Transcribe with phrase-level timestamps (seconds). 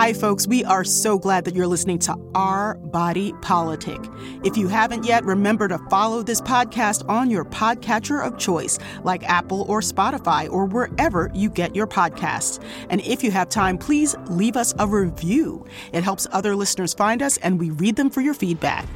[0.00, 0.46] Hi, folks.
[0.46, 4.00] We are so glad that you're listening to Our Body Politic.
[4.42, 9.22] If you haven't yet, remember to follow this podcast on your podcatcher of choice, like
[9.24, 12.64] Apple or Spotify or wherever you get your podcasts.
[12.88, 15.66] And if you have time, please leave us a review.
[15.92, 18.86] It helps other listeners find us, and we read them for your feedback.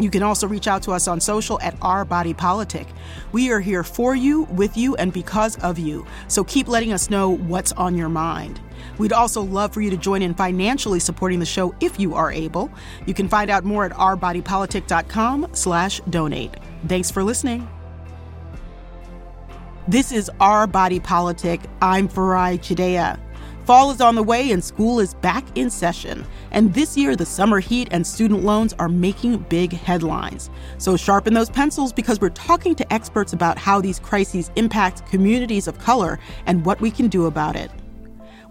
[0.00, 2.88] You can also reach out to us on social at Our Body Politic.
[3.32, 6.06] We are here for you, with you, and because of you.
[6.26, 8.60] So keep letting us know what's on your mind.
[8.96, 12.32] We'd also love for you to join in financially supporting the show if you are
[12.32, 12.70] able.
[13.04, 16.56] You can find out more at ourbodypolitic.com slash donate.
[16.88, 17.68] Thanks for listening.
[19.86, 21.60] This is Our Body Politic.
[21.82, 23.18] I'm Farai Chideya.
[23.70, 26.26] Fall is on the way and school is back in session.
[26.50, 30.50] And this year, the summer heat and student loans are making big headlines.
[30.78, 35.68] So sharpen those pencils because we're talking to experts about how these crises impact communities
[35.68, 37.70] of color and what we can do about it.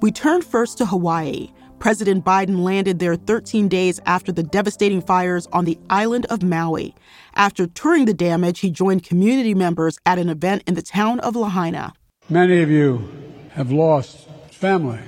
[0.01, 1.49] We turn first to Hawaii.
[1.79, 6.95] President Biden landed there 13 days after the devastating fires on the island of Maui.
[7.35, 11.35] After touring the damage, he joined community members at an event in the town of
[11.35, 11.91] Lahaina.
[12.29, 13.09] Many of you
[13.51, 14.28] have lost
[14.59, 14.99] family,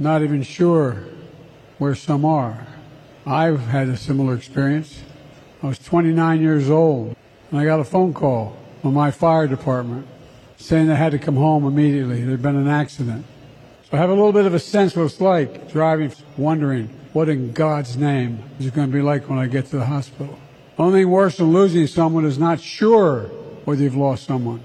[0.00, 1.04] not even sure
[1.78, 2.66] where some are.
[3.24, 5.00] I've had a similar experience.
[5.62, 7.14] I was 29 years old
[7.52, 10.08] and I got a phone call from my fire department
[10.56, 12.24] saying I had to come home immediately.
[12.24, 13.26] There'd been an accident.
[13.88, 17.28] So I have a little bit of a sense what it's like driving, wondering what
[17.28, 20.36] in God's name is it going to be like when I get to the hospital.
[20.76, 23.26] Only worse than losing someone is not sure
[23.64, 24.64] whether you've lost someone.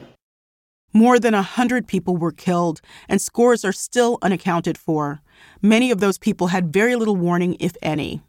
[0.95, 5.23] More than a hundred people were killed, and scores are still unaccounted for.
[5.59, 8.21] Many of those people had very little warning, if any.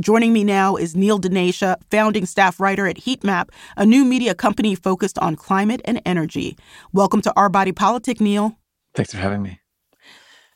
[0.00, 4.74] Joining me now is Neel Dhanesha, founding staff writer at Heatmap, a new media company
[4.74, 6.58] focused on climate and energy.
[6.92, 8.58] Welcome to Our Body Politic, Neel.
[8.92, 9.59] Thanks for having me.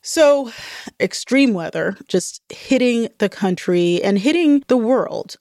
[0.06, 0.52] So,
[1.00, 5.36] extreme weather just hitting the country and hitting the world.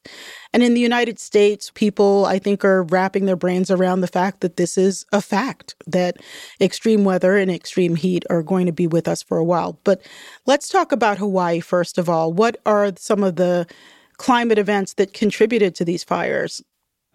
[0.54, 4.40] And in the United States, people, I think, are wrapping their brains around the fact
[4.40, 6.16] that this is a fact, that
[6.62, 9.78] extreme weather and extreme heat are going to be with us for a while.
[9.84, 10.02] But
[10.46, 12.32] let's talk about Hawaii first of all.
[12.32, 13.68] What are some of the
[14.16, 16.64] climate events that contributed to these fires?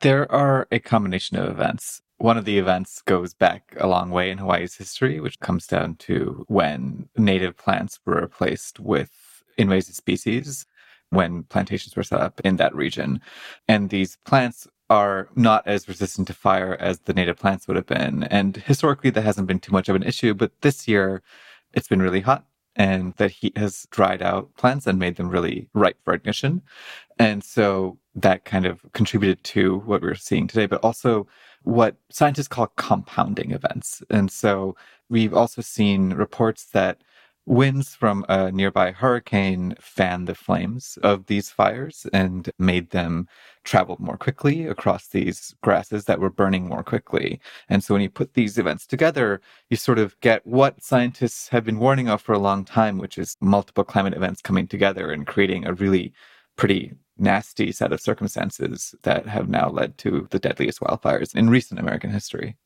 [0.00, 2.02] There are a combination of events.
[2.18, 5.94] One of the events goes back a long way in Hawaii's history, which comes down
[5.96, 9.10] to when native plants were replaced with
[9.56, 10.66] invasive species
[11.10, 13.20] when plantations were set up in that region.
[13.66, 17.86] And these plants are not as resistant to fire as the native plants would have
[17.86, 18.24] been.
[18.24, 20.34] And historically, that hasn't been too much of an issue.
[20.34, 21.22] But this year,
[21.72, 22.44] it's been really hot
[22.76, 26.62] and that heat has dried out plants and made them really ripe for ignition.
[27.18, 31.26] And so that kind of contributed to what we're seeing today, but also
[31.62, 34.02] what scientists call compounding events.
[34.10, 34.76] And so
[35.08, 37.02] we've also seen reports that
[37.46, 43.26] winds from a nearby hurricane fanned the flames of these fires and made them
[43.64, 47.40] travel more quickly across these grasses that were burning more quickly.
[47.70, 49.40] And so when you put these events together,
[49.70, 53.16] you sort of get what scientists have been warning of for a long time, which
[53.16, 56.12] is multiple climate events coming together and creating a really
[56.56, 61.80] pretty nasty set of circumstances that have now led to the deadliest wildfires in recent
[61.80, 62.56] American history.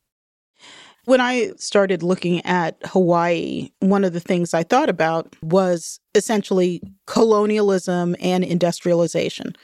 [1.04, 6.80] When I started looking at Hawaii, one of the things I thought about was essentially
[7.06, 9.56] colonialism and industrialization.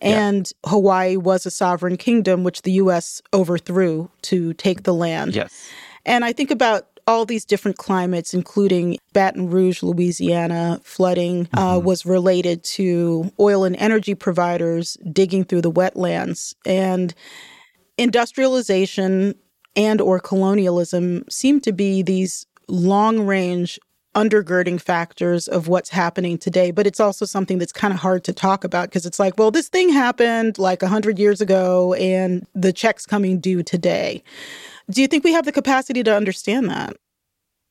[0.00, 0.70] And yeah.
[0.70, 5.36] Hawaii was a sovereign kingdom, which the US overthrew to take the land.
[5.36, 5.68] Yes.
[6.04, 11.86] And I think about all these different climates, including Baton Rouge, Louisiana, flooding uh, mm-hmm.
[11.86, 16.54] was related to oil and energy providers digging through the wetlands.
[16.64, 17.14] And
[17.98, 19.34] industrialization
[19.76, 23.78] and or colonialism seem to be these long range
[24.14, 28.32] undergirding factors of what's happening today but it's also something that's kind of hard to
[28.32, 32.72] talk about because it's like well this thing happened like 100 years ago and the
[32.72, 34.22] check's coming due today
[34.90, 36.96] do you think we have the capacity to understand that?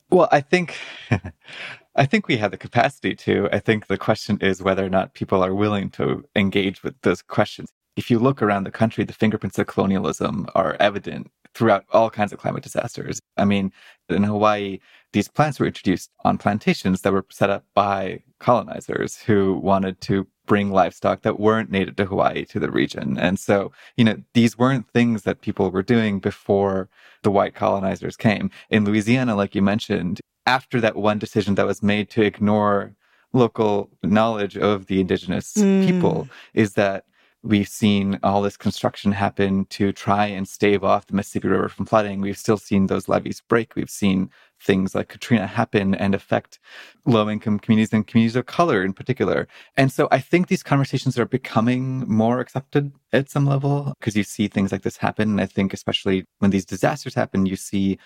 [0.09, 0.75] Well, I think
[1.95, 3.49] I think we have the capacity to.
[3.51, 7.21] I think the question is whether or not people are willing to engage with those
[7.21, 7.69] questions.
[7.95, 12.33] If you look around the country, the fingerprints of colonialism are evident throughout all kinds
[12.33, 13.21] of climate disasters.
[13.37, 13.71] I mean,
[14.09, 14.79] in Hawaii,
[15.11, 20.27] these plants were introduced on plantations that were set up by colonizers who wanted to
[20.45, 23.17] bring livestock that weren't native to Hawaii to the region.
[23.17, 26.89] And so, you know, these weren't things that people were doing before
[27.21, 28.51] the white colonizers came.
[28.69, 32.93] In Louisiana, like you mentioned, after that one decision that was made to ignore
[33.31, 35.85] local knowledge of the indigenous mm.
[35.85, 37.05] people, is that
[37.45, 41.85] We've seen all this construction happen to try and stave off the Mississippi River from
[41.85, 42.21] flooding.
[42.21, 43.75] We've still seen those levees break.
[43.75, 44.29] We've seen
[44.63, 46.59] things like Katrina happen and affect
[47.05, 49.47] low income communities and communities of color in particular.
[49.77, 54.23] And so I think these conversations are becoming more accepted at some level because you
[54.23, 55.31] see things like this happen.
[55.31, 57.97] And I think especially when these disasters happen, you see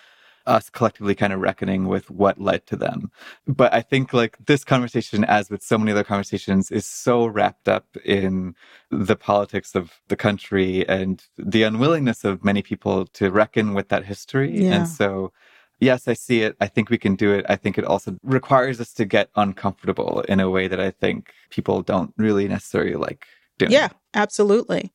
[0.46, 3.10] us collectively kind of reckoning with what led to them.
[3.46, 7.68] But I think like this conversation, as with so many other conversations, is so wrapped
[7.68, 8.54] up in
[8.90, 14.06] the politics of the country and the unwillingness of many people to reckon with that
[14.06, 14.64] history.
[14.64, 14.72] Yeah.
[14.72, 15.32] And so
[15.80, 16.56] yes, I see it.
[16.60, 17.46] I think we can do it.
[17.48, 21.32] I think it also requires us to get uncomfortable in a way that I think
[21.50, 23.26] people don't really necessarily like
[23.58, 23.72] doing.
[23.72, 24.92] Yeah, absolutely.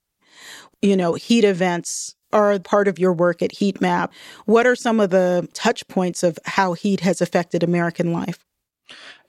[0.81, 4.12] You know, heat events are part of your work at Heatmap.
[4.45, 8.39] What are some of the touch points of how heat has affected American life?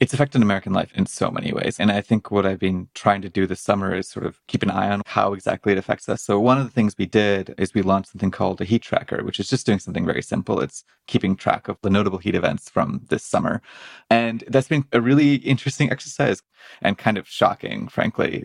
[0.01, 1.79] It's affected American life in so many ways.
[1.79, 4.63] And I think what I've been trying to do this summer is sort of keep
[4.63, 6.23] an eye on how exactly it affects us.
[6.23, 9.23] So one of the things we did is we launched something called a heat tracker,
[9.23, 10.61] which is just doing something very simple.
[10.61, 13.63] It's keeping track of the notable heat events from this summer.
[14.11, 16.43] And that's been a really interesting exercise
[16.83, 18.45] and kind of shocking, frankly.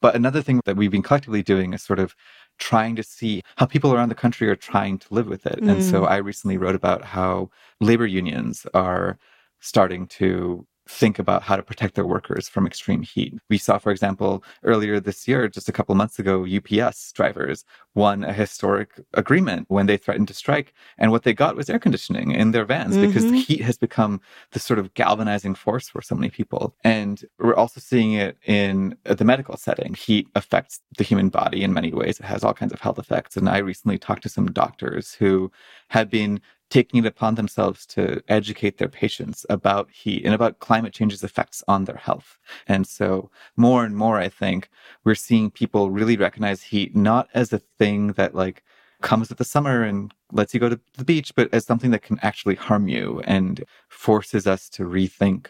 [0.00, 2.14] But another thing that we've been collectively doing is sort of
[2.58, 5.60] trying to see how people around the country are trying to live with it.
[5.60, 5.72] Mm.
[5.72, 6.08] And so mm.
[6.08, 7.50] I recently wrote about how
[7.80, 9.18] labor unions are
[9.60, 13.34] starting to think about how to protect their workers from extreme heat.
[13.50, 17.64] We saw, for example, earlier this year, just a couple months ago, UPS drivers
[17.94, 20.72] won a historic agreement when they threatened to strike.
[20.96, 23.06] And what they got was air conditioning in their vans mm-hmm.
[23.06, 23.38] because the mm-hmm.
[23.38, 24.20] heat has become
[24.52, 26.74] this sort of galvanizing force for so many people.
[26.84, 29.94] And we're also seeing it in the medical setting.
[29.94, 32.18] Heat affects the human body in many ways.
[32.18, 33.36] It has all kinds of health effects.
[33.36, 35.52] And I recently talked to some doctors who
[35.88, 40.92] had been taking it upon themselves to educate their patients about heat and about climate
[40.92, 42.38] change's effects on their health.
[42.66, 44.68] And so more and more, I think
[45.04, 48.62] we're seeing people really recognize heat not as a thing that like
[49.00, 52.02] comes with the summer and lets you go to the beach, but as something that
[52.02, 55.46] can actually harm you and forces us to rethink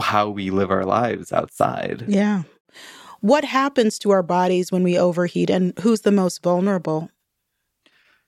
[0.00, 2.04] how we live our lives outside.
[2.08, 2.42] Yeah.
[3.20, 7.10] What happens to our bodies when we overheat and who's the most vulnerable?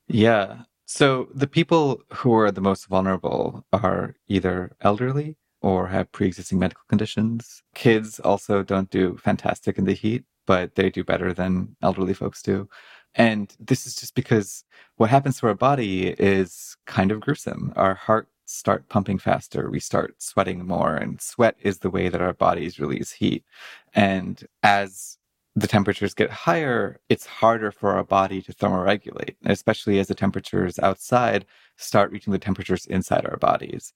[0.07, 0.63] Yeah.
[0.91, 6.83] So the people who are the most vulnerable are either elderly or have pre-existing medical
[6.89, 7.63] conditions.
[7.75, 12.41] Kids also don't do fantastic in the heat, but they do better than elderly folks
[12.41, 12.71] do.
[13.15, 14.65] And this is just because
[14.97, 17.75] what happens to our body is kind of gruesome.
[17.77, 19.69] Our hearts start pumping faster.
[19.71, 23.45] We start sweating more and sweat is the way that our bodies release heat.
[23.93, 25.18] And as
[25.59, 30.79] the temperatures get higher, it's harder for our body to thermoregulate, especially as the temperatures
[30.79, 31.45] outside
[31.77, 33.93] start reaching the temperatures inside our bodies.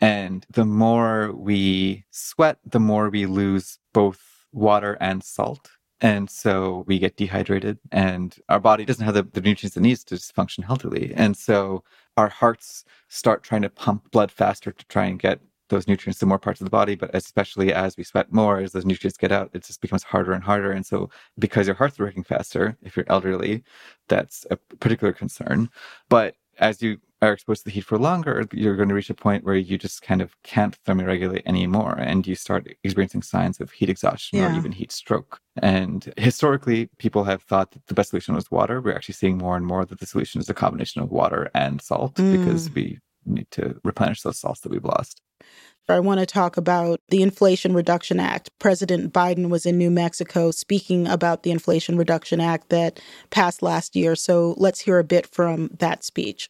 [0.00, 4.20] And the more we sweat, the more we lose both
[4.52, 5.70] water and salt.
[6.00, 10.04] And so we get dehydrated and our body doesn't have the, the nutrients it needs
[10.04, 11.14] to function healthily.
[11.16, 11.84] And so
[12.16, 16.26] our hearts start trying to pump blood faster to try and get those nutrients to
[16.26, 19.32] more parts of the body, but especially as we sweat more, as those nutrients get
[19.32, 20.72] out, it just becomes harder and harder.
[20.72, 23.64] And so, because your heart's working faster, if you're elderly,
[24.08, 25.70] that's a particular concern.
[26.08, 29.14] But as you are exposed to the heat for longer, you're going to reach a
[29.14, 33.70] point where you just kind of can't thermoregulate anymore and you start experiencing signs of
[33.70, 34.52] heat exhaustion yeah.
[34.52, 35.40] or even heat stroke.
[35.60, 38.80] And historically, people have thought that the best solution was water.
[38.80, 41.80] We're actually seeing more and more that the solution is a combination of water and
[41.80, 42.38] salt mm.
[42.38, 45.20] because we need to replenish those salts that we've lost.
[45.86, 48.50] I want to talk about the Inflation Reduction Act.
[48.58, 53.94] President Biden was in New Mexico speaking about the Inflation Reduction Act that passed last
[53.94, 54.16] year.
[54.16, 56.48] So let's hear a bit from that speech.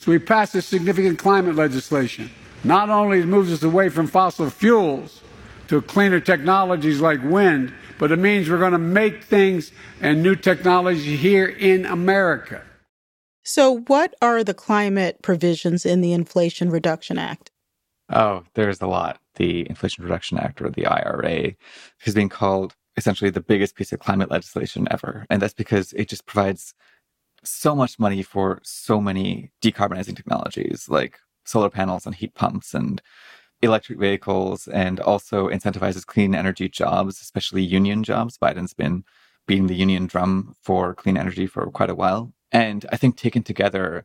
[0.00, 2.30] So we passed this significant climate legislation.
[2.64, 5.20] Not only moves us away from fossil fuels
[5.68, 10.34] to cleaner technologies like wind, but it means we're going to make things and new
[10.34, 12.62] technology here in America.
[13.44, 17.50] So, what are the climate provisions in the Inflation Reduction Act?
[18.10, 19.20] Oh, there's a lot.
[19.36, 21.54] The Inflation Reduction Act, or the IRA,
[21.98, 25.26] has been called essentially the biggest piece of climate legislation ever.
[25.30, 26.74] And that's because it just provides
[27.44, 33.02] so much money for so many decarbonizing technologies like solar panels and heat pumps and
[33.62, 38.36] electric vehicles, and also incentivizes clean energy jobs, especially union jobs.
[38.38, 39.04] Biden's been
[39.46, 42.32] beating the union drum for clean energy for quite a while.
[42.52, 44.04] And I think taken together,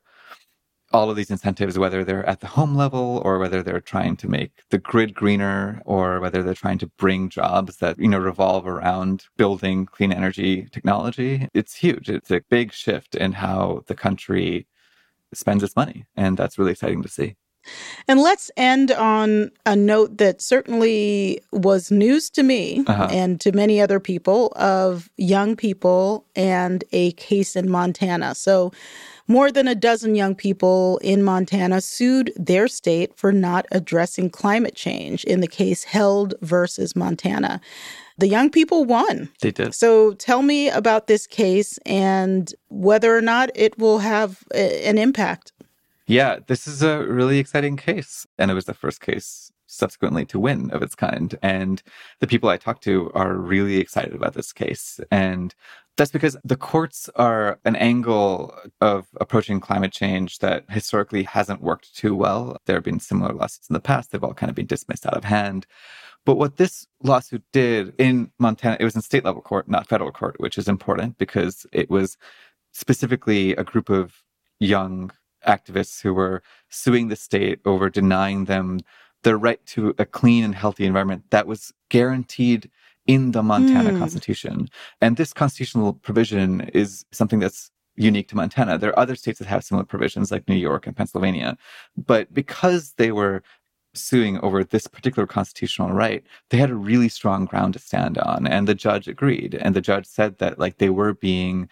[0.94, 4.28] all of these incentives, whether they're at the home level or whether they're trying to
[4.30, 8.66] make the grid greener or whether they're trying to bring jobs that, you know, revolve
[8.66, 12.10] around building clean energy technology, it's huge.
[12.10, 14.66] It's a big shift in how the country
[15.34, 16.06] spends its money.
[16.16, 17.36] And that's really exciting to see.
[18.08, 23.10] And let's end on a note that certainly was news to me uh-huh.
[23.12, 28.36] and to many other people of young people and a case in Montana.
[28.36, 28.72] So,
[29.28, 34.76] More than a dozen young people in Montana sued their state for not addressing climate
[34.76, 37.60] change in the case Held versus Montana.
[38.18, 39.30] The young people won.
[39.42, 39.76] They did.
[39.76, 44.98] So tell me about this case and whether or not it will have a, an
[44.98, 45.52] impact.
[46.08, 48.26] Yeah, this is a really exciting case.
[48.38, 51.38] And it was the first case subsequently to win of its kind.
[51.42, 51.84] And
[52.22, 55.02] the people I talked to are really excited about this case.
[55.12, 55.54] And
[55.98, 61.94] that's because the courts are an angle of approaching climate change that historically hasn't worked
[61.96, 62.56] too well.
[62.66, 64.12] There have been similar lawsuits in the past.
[64.12, 65.66] They've all kind of been dismissed out of hand.
[66.24, 70.12] But what this lawsuit did in Montana, it was in state level court, not federal
[70.12, 72.18] court, which is important because it was
[72.72, 74.24] specifically a group of
[74.60, 75.12] young
[75.46, 78.80] activists who were suing the state over denying them
[79.24, 82.70] their right to a clean and healthy environment that was guaranteed
[83.08, 84.00] in the Montana mm.
[84.00, 84.70] Constitution.
[85.02, 88.78] And this constitutional provision is something that's unique to Montana.
[88.78, 91.58] There are other states that have similar provisions like New York and Pennsylvania.
[91.96, 93.42] But because they were
[93.94, 98.46] suing over this particular constitutional right, they had a really strong ground to stand on.
[98.46, 99.56] And the judge agreed.
[99.56, 101.70] And the judge said that like they were being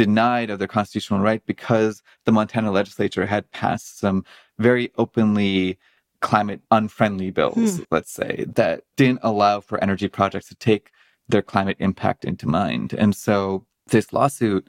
[0.00, 4.24] denied of their constitutional right because the Montana legislature had passed some
[4.58, 5.78] very openly
[6.22, 7.82] climate unfriendly bills, hmm.
[7.90, 10.90] let's say, that didn't allow for energy projects to take
[11.28, 12.94] their climate impact into mind.
[12.94, 14.66] And so this lawsuit,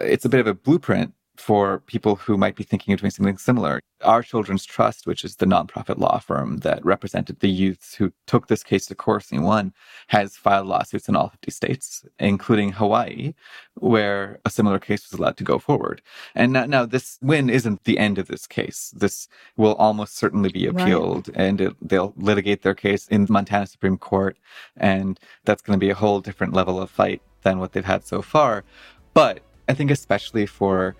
[0.00, 3.38] it's a bit of a blueprint for people who might be thinking of doing something
[3.38, 3.80] similar.
[4.02, 8.46] Our Children's Trust, which is the nonprofit law firm that represented the youths who took
[8.46, 9.72] this case to court and won,
[10.08, 13.34] has filed lawsuits in all 50 states, including Hawaii,
[13.74, 16.02] where a similar case was allowed to go forward.
[16.34, 18.92] And now, now this win isn't the end of this case.
[18.96, 21.36] This will almost certainly be appealed right.
[21.36, 24.36] and it, they'll litigate their case in the Montana Supreme Court.
[24.76, 28.04] And that's going to be a whole different level of fight than what they've had
[28.04, 28.64] so far.
[29.14, 30.94] But I think especially for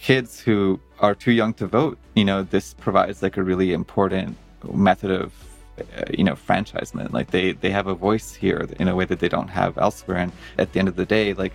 [0.00, 4.36] kids who are too young to vote, you know, this provides like a really important
[4.72, 5.32] method of
[5.78, 7.12] uh, you know franchisement.
[7.12, 10.18] Like they they have a voice here in a way that they don't have elsewhere.
[10.18, 11.52] And at the end of the day like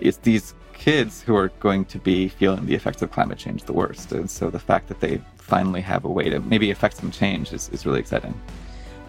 [0.00, 3.72] it's these kids who are going to be feeling the effects of climate change the
[3.72, 4.12] worst.
[4.12, 7.52] And so the fact that they finally have a way to maybe affect some change
[7.52, 8.34] is, is really exciting.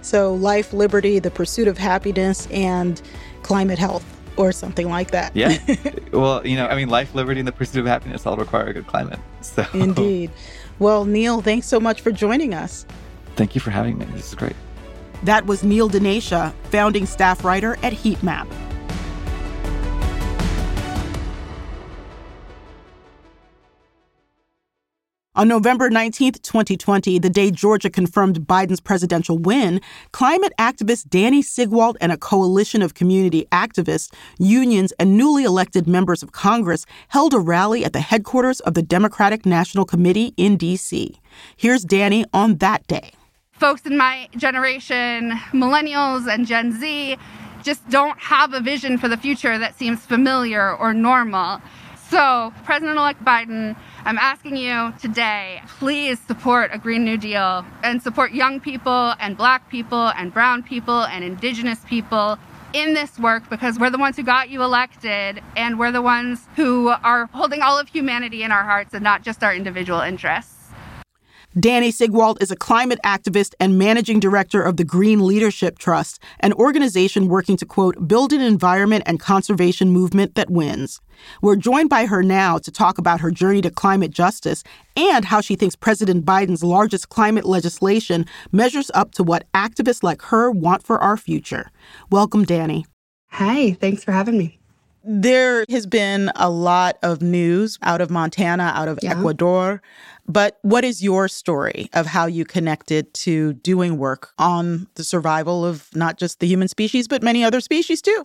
[0.01, 3.01] So life liberty the pursuit of happiness and
[3.43, 4.03] climate health
[4.37, 5.35] or something like that.
[5.35, 5.57] Yeah.
[6.11, 8.73] well, you know, I mean, life, liberty, and the pursuit of happiness all require a
[8.73, 9.19] good climate.
[9.41, 10.31] So indeed.
[10.79, 12.85] Well, Neel, thanks so much for joining us.
[13.35, 14.05] Thank you for having me.
[14.05, 14.55] This is great.
[15.23, 18.47] That was Neel Dhanesha, founding staff writer at Heatmap.
[25.41, 29.81] On November 19, 2020, the day Georgia confirmed Biden's presidential win,
[30.11, 36.21] climate activist Dany Sigwalt and a coalition of community activists, unions, and newly elected members
[36.21, 41.19] of Congress held a rally at the headquarters of the Democratic National Committee in D.C.
[41.57, 43.09] Here's Dany on that day.
[43.53, 47.17] Folks in my generation, millennials and Gen Z,
[47.63, 51.61] just don't have a vision for the future that seems familiar or normal.
[52.11, 58.03] So, President elect Biden, I'm asking you today, please support a Green New Deal and
[58.03, 62.37] support young people and black people and brown people and indigenous people
[62.73, 66.49] in this work because we're the ones who got you elected and we're the ones
[66.57, 70.60] who are holding all of humanity in our hearts and not just our individual interests.
[71.57, 76.53] Dany Sigwalt is a climate activist and managing director of the Green Leadership Trust, an
[76.53, 81.01] organization working to, quote, build an environment and conservation movement that wins.
[81.41, 84.63] We're joined by her now to talk about her journey to climate justice
[84.95, 90.21] and how she thinks President Biden's largest climate legislation measures up to what activists like
[90.21, 91.69] her want for our future.
[92.09, 92.85] Welcome, Dany.
[93.31, 94.57] Hi, thanks for having me.
[95.03, 99.17] There has been a lot of news out of Montana, out of yeah.
[99.17, 99.81] Ecuador.
[100.27, 105.65] But what is your story of how you connected to doing work on the survival
[105.65, 108.23] of not just the human species, but many other species too?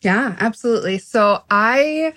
[0.00, 0.98] Yeah, absolutely.
[0.98, 2.14] So I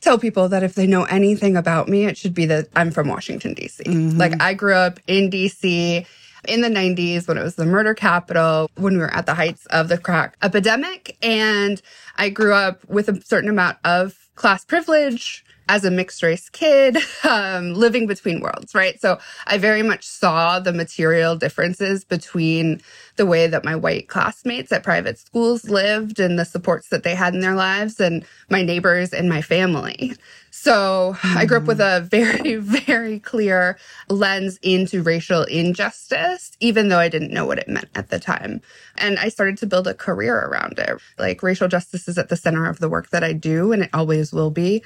[0.00, 3.08] tell people that if they know anything about me, it should be that I'm from
[3.08, 3.82] Washington, D.C.
[3.84, 4.18] Mm-hmm.
[4.18, 6.06] Like I grew up in D.C
[6.46, 9.66] in the 90s when it was the murder capital, when we were at the heights
[9.66, 11.16] of the crack epidemic.
[11.22, 11.80] And
[12.16, 16.96] I grew up with a certain amount of class privilege as a mixed race kid,
[17.24, 19.00] um, living between worlds, right?
[19.00, 22.80] So I very much saw the material differences between
[23.16, 27.14] the way that my white classmates at private schools lived and the supports that they
[27.14, 30.14] had in their lives and my neighbors and my family.
[30.50, 31.38] So mm-hmm.
[31.38, 37.08] I grew up with a very, very clear lens into racial injustice, even though I
[37.08, 38.60] didn't know what it meant at the time.
[38.96, 40.98] And I started to build a career around it.
[41.18, 43.90] Like racial justice is at the center of the work that I do, and it
[43.92, 44.82] always will be.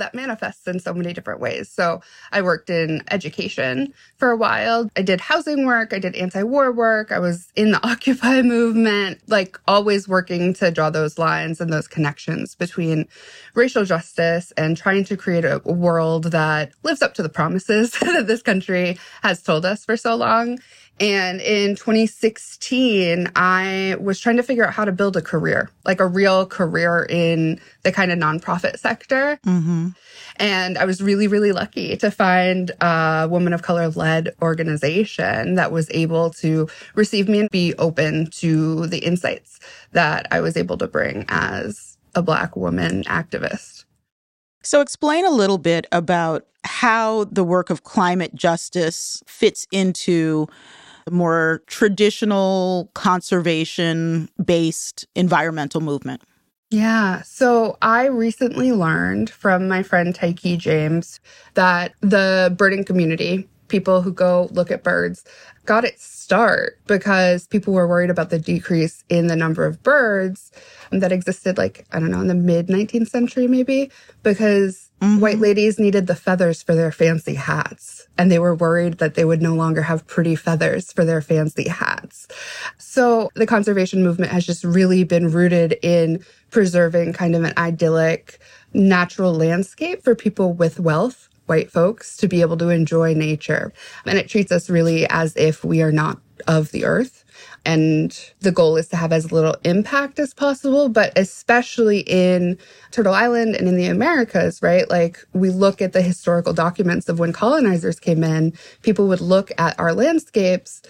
[0.00, 1.70] That manifests in so many different ways.
[1.70, 2.02] So
[2.32, 4.90] I worked in education for a while.
[4.96, 5.92] I did housing work.
[5.92, 7.12] I did anti-war work.
[7.12, 11.88] I was in the Occupy movement, like always working to draw those lines and those
[11.88, 13.06] connections between
[13.54, 18.26] racial justice and trying to create a world that lives up to the promises that
[18.26, 20.58] this country has told us for so long.
[21.00, 25.98] And in 2016, I was trying to figure out how to build a career, like
[25.98, 29.40] a real career in the kind of nonprofit sector.
[29.46, 29.88] Mm-hmm.
[30.36, 35.72] And I was really, really lucky to find a woman of color led organization that
[35.72, 39.58] was able to receive me and be open to the insights
[39.92, 43.84] that I was able to bring as a Black woman activist.
[44.62, 50.46] So, explain a little bit about how the work of climate justice fits into
[51.10, 56.22] more traditional conservation based environmental movement?
[56.70, 57.22] Yeah.
[57.22, 61.20] So I recently learned from my friend Tykee James
[61.54, 65.24] that the birding community, people who go look at birds,
[65.64, 70.52] got its start because people were worried about the decrease in the number of birds
[70.90, 73.90] that existed, like, I don't know, in the mid 19th century, maybe,
[74.22, 75.20] because mm-hmm.
[75.20, 77.99] white ladies needed the feathers for their fancy hats.
[78.18, 81.68] And they were worried that they would no longer have pretty feathers for their fancy
[81.68, 82.28] hats.
[82.76, 88.38] So the conservation movement has just really been rooted in preserving kind of an idyllic
[88.74, 93.72] natural landscape for people with wealth white folks to be able to enjoy nature.
[94.06, 97.24] And it treats us really as if we are not of the earth.
[97.64, 102.58] And the goal is to have as little impact as possible, but especially in
[102.90, 104.88] Turtle Island and in the Americas, right?
[104.90, 109.52] Like we look at the historical documents of when colonizers came in, people would look
[109.58, 110.82] at our landscapes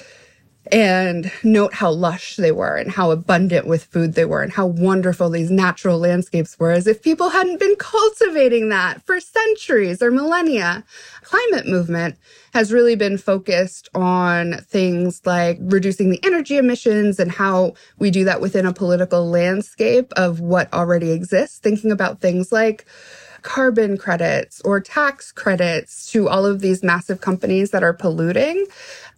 [0.71, 4.67] and note how lush they were and how abundant with food they were and how
[4.67, 10.11] wonderful these natural landscapes were as if people hadn't been cultivating that for centuries or
[10.11, 10.85] millennia.
[11.23, 12.17] Climate movement
[12.52, 18.25] has really been focused on things like reducing the energy emissions and how we do
[18.25, 22.85] that within a political landscape of what already exists, thinking about things like
[23.42, 28.66] carbon credits or tax credits to all of these massive companies that are polluting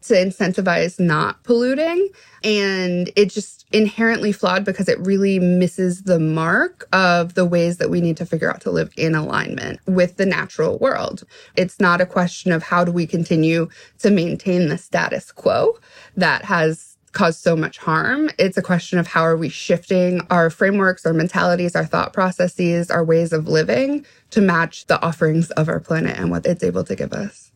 [0.03, 2.09] to incentivize not polluting.
[2.45, 7.91] And it's just inherently flawed because it really misses the mark of the ways that
[7.91, 11.23] we need to figure out to live in alignment with the natural world.
[11.57, 13.69] It's not a question of how do we continue
[14.01, 15.79] to maintain the status quo
[16.17, 18.31] that has caused so much harm.
[18.39, 22.91] It's a question of how are we shifting our frameworks, our mentalities, our thought processes,
[22.91, 26.85] our ways of living to match the offerings of our planet and what it's able
[26.85, 27.53] to give us.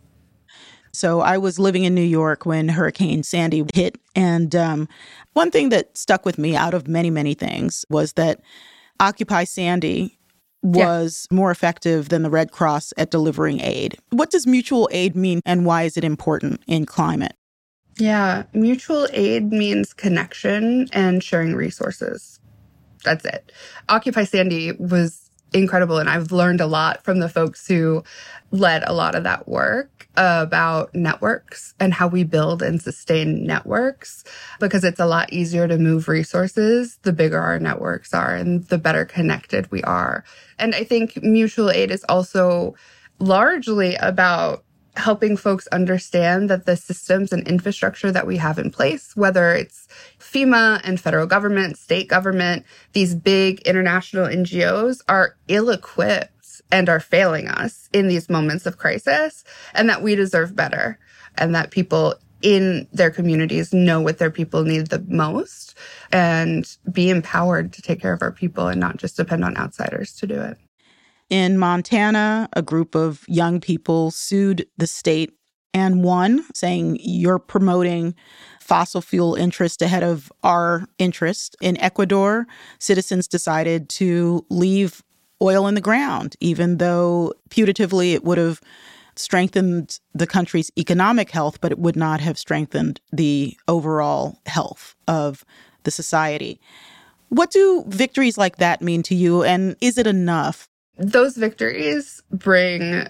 [0.93, 3.99] So I was living in New York when Hurricane Sandy hit.
[4.15, 4.89] And um,
[5.35, 8.41] one thing that stuck with me out of many, many things was that
[8.99, 10.19] Occupy Sandy
[10.63, 11.37] was yeah.
[11.37, 13.99] more effective than the Red Cross at delivering aid.
[14.11, 17.35] What does mutual aid mean and why is it important in climate?
[17.99, 22.41] Yeah, mutual aid means connection and sharing resources.
[23.05, 23.53] That's it.
[23.89, 25.99] Occupy Sandy was incredible.
[25.99, 28.05] And I've learned a lot from the folks who
[28.51, 34.25] led a lot of that work about networks and how we build and sustain networks
[34.61, 38.79] because it's a lot easier to move resources the bigger our networks are and the
[38.79, 40.25] better connected we are.
[40.59, 42.75] And I think mutual aid is also
[43.19, 44.65] largely about
[44.97, 49.87] helping folks understand that the systems and infrastructure that we have in place, whether it's
[50.19, 57.01] FEMA and federal government, state government, these big international NGOs are ill equipped and are
[57.01, 60.99] failing us in these moments of crisis, and that we deserve better,
[61.37, 65.77] and that people in their communities know what their people need the most
[66.13, 70.13] and be empowered to take care of our people and not just depend on outsiders
[70.13, 70.59] to do it.
[71.29, 75.33] In Montana, a group of young people sued the state
[75.75, 78.15] and won, saying you're promoting
[78.61, 81.57] fossil fuel interest ahead of our interest.
[81.61, 82.47] In Ecuador,
[82.79, 85.03] citizens decided to leave
[85.43, 88.61] oil in the ground, even though putatively it would have
[89.17, 95.45] strengthened the country's economic health, but it would not have strengthened the overall health of
[95.83, 96.61] the society.
[97.29, 99.43] What do victories like that mean to you?
[99.43, 103.09] And is it enough those victories bring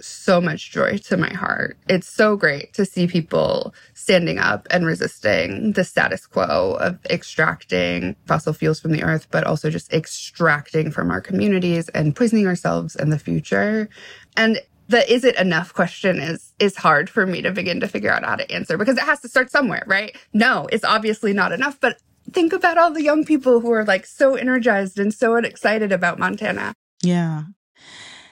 [0.00, 1.78] so much joy to my heart.
[1.88, 8.16] It's so great to see people standing up and resisting the status quo of extracting
[8.26, 12.96] fossil fuels from the earth, but also just extracting from our communities and poisoning ourselves
[12.96, 13.88] and the future.
[14.36, 18.10] And the is it enough question is is hard for me to begin to figure
[18.10, 20.16] out how to answer because it has to start somewhere, right?
[20.32, 21.98] No, it's obviously not enough, but
[22.32, 26.18] think about all the young people who are like so energized and so excited about
[26.18, 26.74] Montana.
[27.02, 27.44] Yeah.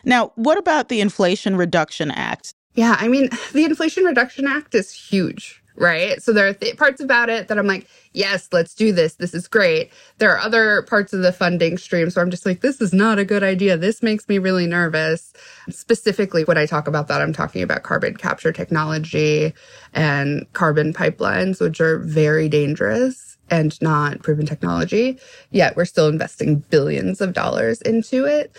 [0.05, 2.55] Now, what about the Inflation Reduction Act?
[2.75, 6.23] Yeah, I mean, the Inflation Reduction Act is huge right?
[6.23, 9.15] So there are th- parts about it that I'm like, yes, let's do this.
[9.15, 9.91] This is great.
[10.19, 12.11] There are other parts of the funding stream.
[12.11, 13.79] So I'm just like, this is not a good idea.
[13.79, 15.33] This makes me really nervous.
[15.71, 19.55] Specifically, when I talk about that, I'm talking about carbon capture technology
[19.95, 25.19] and carbon pipelines, which are very dangerous and not proven technology.
[25.51, 28.57] Yet we're still investing billions of dollars into it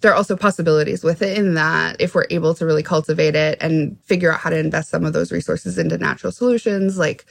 [0.00, 3.58] there are also possibilities with it in that if we're able to really cultivate it
[3.60, 7.24] and figure out how to invest some of those resources into natural solutions like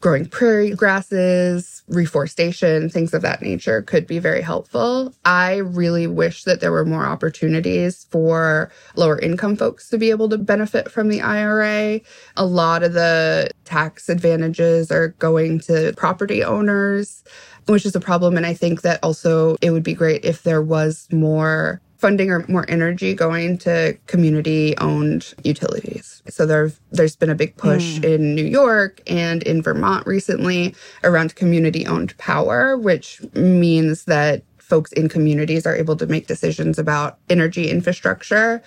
[0.00, 5.12] growing prairie grasses, reforestation, things of that nature could be very helpful.
[5.24, 10.28] I really wish that there were more opportunities for lower income folks to be able
[10.28, 12.00] to benefit from the IRA.
[12.36, 17.24] A lot of the tax advantages are going to property owners,
[17.66, 18.36] which is a problem.
[18.36, 22.46] And I think that also it would be great if there was more funding or
[22.48, 26.22] more energy going to community owned utilities.
[26.28, 28.04] So there there's been a big push mm.
[28.04, 34.92] in New York and in Vermont recently around community owned power, which means that folks
[34.92, 38.62] in communities are able to make decisions about energy infrastructure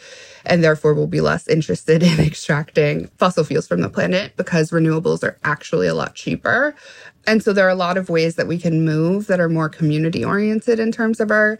[0.46, 5.24] and therefore will be less interested in extracting fossil fuels from the planet because renewables
[5.24, 6.76] are actually a lot cheaper.
[7.28, 9.70] And so there are a lot of ways that we can move that are more
[9.70, 11.60] community oriented in terms of our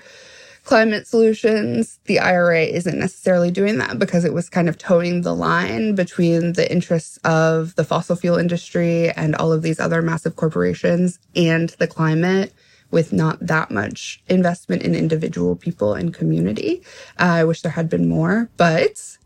[0.64, 2.00] climate solutions.
[2.06, 6.54] The IRA isn't necessarily doing that because it was kind of toeing the line between
[6.54, 11.70] the interests of the fossil fuel industry and all of these other massive corporations and
[11.80, 12.54] the climate
[12.92, 16.84] with not that much investment in individual people and community.
[17.20, 19.18] Uh, I wish there had been more, but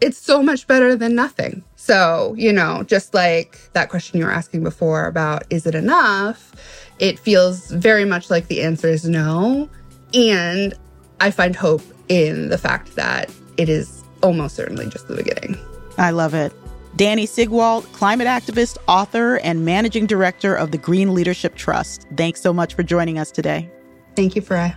[0.00, 1.62] it's so much better than nothing.
[1.76, 6.54] So, you know, just like that question you were asking before about is it enough?
[6.98, 9.68] It feels very much like the answer is no.
[10.14, 10.74] And
[11.20, 15.56] I find hope in the fact that it is almost certainly just the beginning.
[15.98, 16.52] I love it.
[16.96, 22.06] Dany Sigwalt, climate activist, author, and managing director of the Green Leadership Trust.
[22.16, 23.70] Thanks so much for joining us today.
[24.16, 24.76] Thank you, Farai.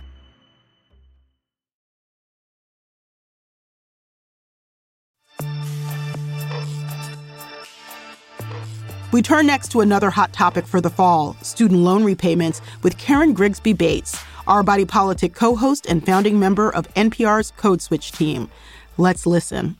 [9.12, 13.32] We turn next to another hot topic for the fall student loan repayments with Karen
[13.32, 18.50] Grigsby Bates, our Body Politic co host and founding member of NPR's Code Switch team.
[18.96, 19.76] Let's listen.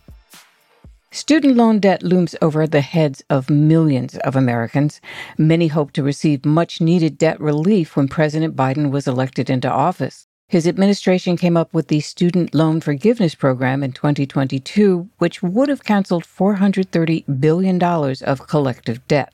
[1.15, 5.01] Student loan debt looms over the heads of millions of Americans.
[5.39, 10.27] Many hope to receive much needed debt relief when President Biden was elected into office.
[10.49, 15.85] His administration came up with the Student Loan Forgiveness Program in 2022, which would have
[15.85, 19.33] canceled $430 billion of collective debt.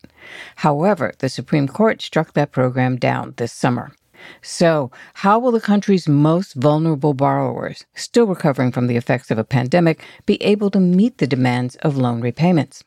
[0.56, 3.92] However, the Supreme Court struck that program down this summer.
[4.42, 9.44] So, how will the country's most vulnerable borrowers, still recovering from the effects of a
[9.44, 12.84] pandemic, be able to meet the demands of loan repayments?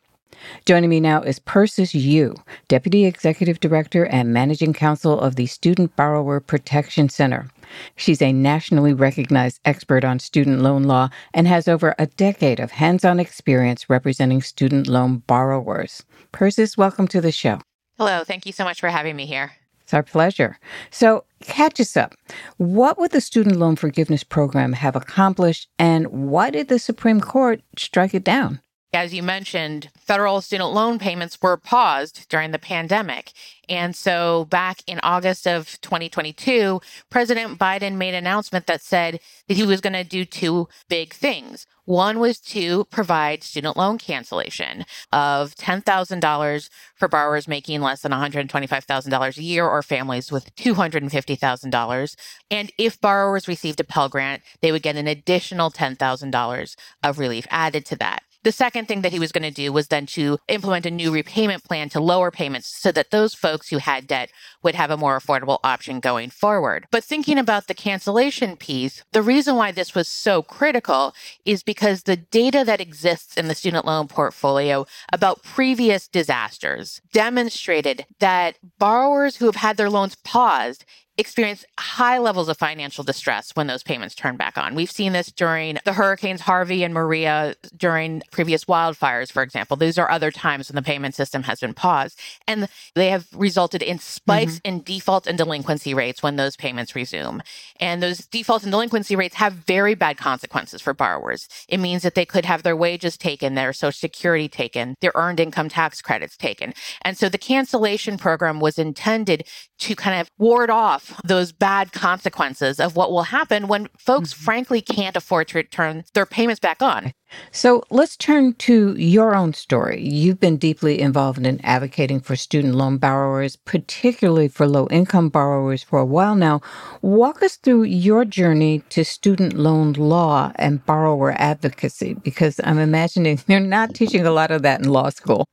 [0.65, 2.36] Joining me now is Persis Yu,
[2.67, 7.50] Deputy Executive Director and Managing Counsel of the Student Borrower Protection Center.
[7.96, 12.72] She's a nationally recognized expert on student loan law and has over a decade of
[12.72, 16.04] hands on experience representing student loan borrowers.
[16.32, 17.60] Persis, welcome to the show.
[17.98, 18.24] Hello.
[18.24, 19.52] Thank you so much for having me here.
[19.84, 20.58] It's our pleasure.
[20.91, 22.15] So, catch us up.
[22.58, 27.62] What would the Student Loan Forgiveness Program have accomplished, and why did the Supreme Court
[27.78, 28.62] strike it down?
[28.95, 33.32] As you mentioned, federal student loan payments were paused during the pandemic.
[33.67, 36.79] And so back in August of 2022,
[37.10, 41.12] President Biden made an announcement that said that he was going to do two big
[41.12, 41.65] things.
[41.86, 49.38] One was to provide student loan cancellation of $10,000 for borrowers making less than $125,000
[49.38, 52.15] a year or families with $250,000.
[52.51, 57.47] And if borrowers received a Pell Grant, they would get an additional $10,000 of relief
[57.49, 58.23] added to that.
[58.43, 61.13] The second thing that he was going to do was then to implement a new
[61.13, 64.97] repayment plan to lower payments so that those folks who had debt would have a
[64.97, 66.86] more affordable option going forward.
[66.91, 71.13] But thinking about the cancellation piece, the reason why this was so critical
[71.45, 78.06] is because the data that exists in the student loan portfolio about previous disasters demonstrated
[78.19, 80.84] that borrowers who have had their loans paused
[81.17, 84.73] experience high levels of financial distress when those payments turn back on.
[84.73, 89.78] We've seen this during the hurricanes Harvey and Maria, during previous wildfires, for example.
[89.78, 92.19] These are other times when the payment system has been paused.
[92.47, 94.67] And they have resulted in spikes mm-hmm.
[94.78, 97.41] in default and delinquency rates when those payments resume.
[97.80, 101.47] And those default and delinquency rates have very bad consequences for borrowers.
[101.69, 105.39] It means that they could have their wages taken, their social security taken, their earned
[105.39, 106.73] income tax credits taken.
[107.04, 109.47] And so the cancellation program was intended
[109.80, 114.34] to kind of ward off off those bad consequences of what will happen when folks
[114.34, 114.44] mm-hmm.
[114.44, 117.13] frankly can't afford to turn their payments back on.
[117.52, 120.02] So let's turn to your own story.
[120.02, 125.84] You've been deeply involved in advocating for student loan borrowers, particularly for low income borrowers,
[125.84, 126.62] for a while now.
[127.02, 133.39] Walk us through your journey to student loan law and borrower advocacy, because I'm imagining
[133.48, 135.48] they're not teaching a lot of that in law school.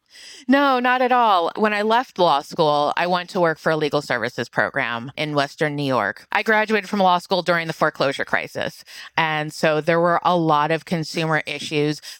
[0.49, 1.53] No, not at all.
[1.57, 5.35] When I left law school, I went to work for a legal services program in
[5.35, 6.27] Western New York.
[6.33, 8.85] I graduated from law school during the foreclosure crisis.
[9.17, 11.70] And so there were a lot of consumer issues,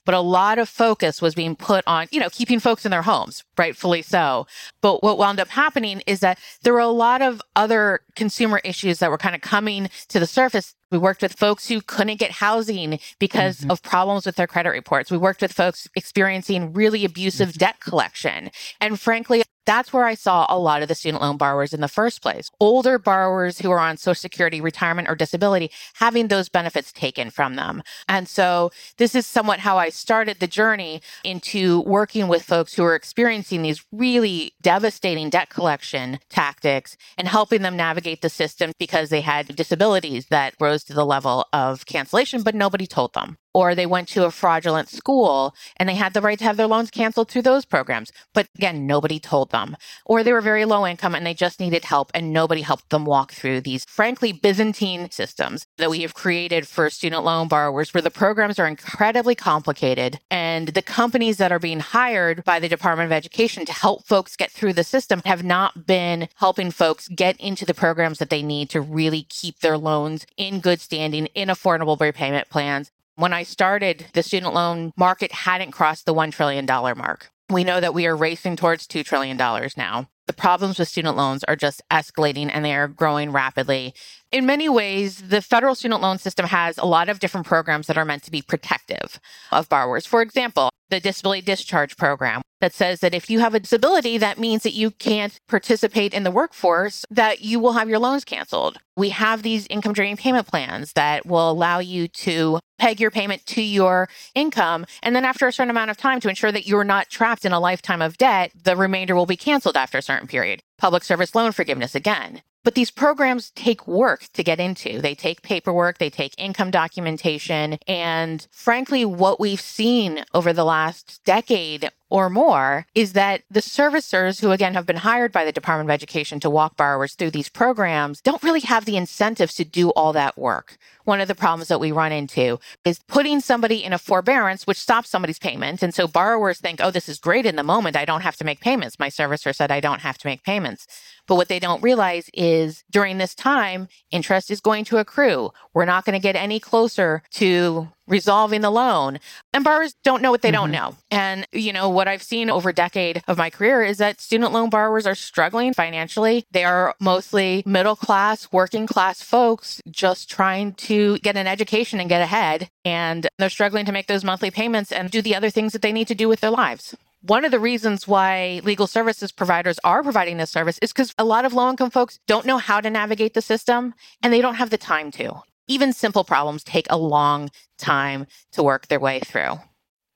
[0.05, 3.03] but a lot of focus was being put on, you know, keeping folks in their
[3.03, 4.47] homes, rightfully so.
[4.81, 8.99] But what wound up happening is that there were a lot of other consumer issues
[8.99, 12.33] that were kind of coming to the surface we worked with folks who couldn't get
[12.33, 13.71] housing because mm-hmm.
[13.71, 15.11] of problems with their credit reports.
[15.11, 17.59] We worked with folks experiencing really abusive mm-hmm.
[17.59, 18.51] debt collection.
[18.81, 21.87] And frankly, that's where I saw a lot of the student loan borrowers in the
[21.87, 22.51] first place.
[22.59, 27.55] Older borrowers who are on Social Security, retirement, or disability having those benefits taken from
[27.55, 27.83] them.
[28.09, 32.85] And so this is somewhat how I started the journey into working with folks who
[32.85, 39.11] are experiencing these really devastating debt collection tactics and helping them navigate the system because
[39.11, 43.75] they had disabilities that rose to the level of cancellation, but nobody told them or
[43.75, 46.91] they went to a fraudulent school and they had the right to have their loans
[46.91, 48.13] canceled through those programs.
[48.33, 49.77] But again, nobody told them.
[50.05, 53.05] Or they were very low income and they just needed help and nobody helped them
[53.05, 58.03] walk through these, frankly, Byzantine systems that we have created for student loan borrowers where
[58.03, 63.07] the programs are incredibly complicated and the companies that are being hired by the Department
[63.07, 67.37] of Education to help folks get through the system have not been helping folks get
[67.41, 71.49] into the programs that they need to really keep their loans in good standing, in
[71.49, 76.67] affordable repayment plans, when I started, the student loan market hadn't crossed the $1 trillion
[76.67, 77.31] mark.
[77.51, 80.09] We know that we are racing towards $2 trillion now.
[80.31, 83.95] The problems with student loans are just escalating and they are growing rapidly.
[84.31, 87.99] In many ways, the federal student loan system has a lot of different programs that
[87.99, 89.19] are meant to be protective
[89.51, 90.07] of borrowers.
[90.07, 94.39] For example, the disability discharge program that says that if you have a disability, that
[94.39, 98.79] means that you can't participate in the workforce, that you will have your loans canceled.
[98.97, 103.47] We have these income driven payment plans that will allow you to peg your payment
[103.47, 104.85] to your income.
[105.03, 107.53] And then after a certain amount of time to ensure that you're not trapped in
[107.53, 110.61] a lifetime of debt, the remainder will be canceled after a certain period.
[110.79, 112.43] Public service loan forgiveness again.
[112.63, 115.01] But these programs take work to get into.
[115.01, 117.79] They take paperwork, they take income documentation.
[117.87, 124.41] And frankly, what we've seen over the last decade or more is that the servicers
[124.41, 127.49] who again have been hired by the Department of Education to walk borrowers through these
[127.49, 130.77] programs don't really have the incentives to do all that work.
[131.05, 134.79] One of the problems that we run into is putting somebody in a forbearance, which
[134.79, 135.83] stops somebody's payment.
[135.83, 137.97] And so borrowers think, oh, this is great in the moment.
[137.97, 138.99] I don't have to make payments.
[138.99, 140.87] My servicer said I don't have to make payments.
[141.31, 145.53] But what they don't realize is during this time, interest is going to accrue.
[145.73, 149.21] We're not going to get any closer to resolving the loan.
[149.53, 150.55] And borrowers don't know what they mm-hmm.
[150.57, 150.97] don't know.
[151.09, 154.53] And, you know, what I've seen over a decade of my career is that student
[154.53, 156.47] loan borrowers are struggling financially.
[156.51, 162.09] They are mostly middle class, working class folks just trying to get an education and
[162.09, 162.71] get ahead.
[162.85, 165.93] And they're struggling to make those monthly payments and do the other things that they
[165.93, 166.97] need to do with their lives.
[167.23, 171.25] One of the reasons why legal services providers are providing this service is because a
[171.25, 174.55] lot of low income folks don't know how to navigate the system and they don't
[174.55, 175.35] have the time to.
[175.69, 179.59] Even simple problems take a long time to work their way through.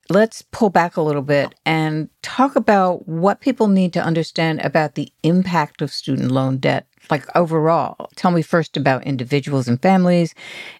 [0.08, 4.94] Let's pull back a little bit and talk about what people need to understand about
[4.94, 8.08] the impact of student loan debt, like overall.
[8.16, 10.34] Tell me first about individuals and families,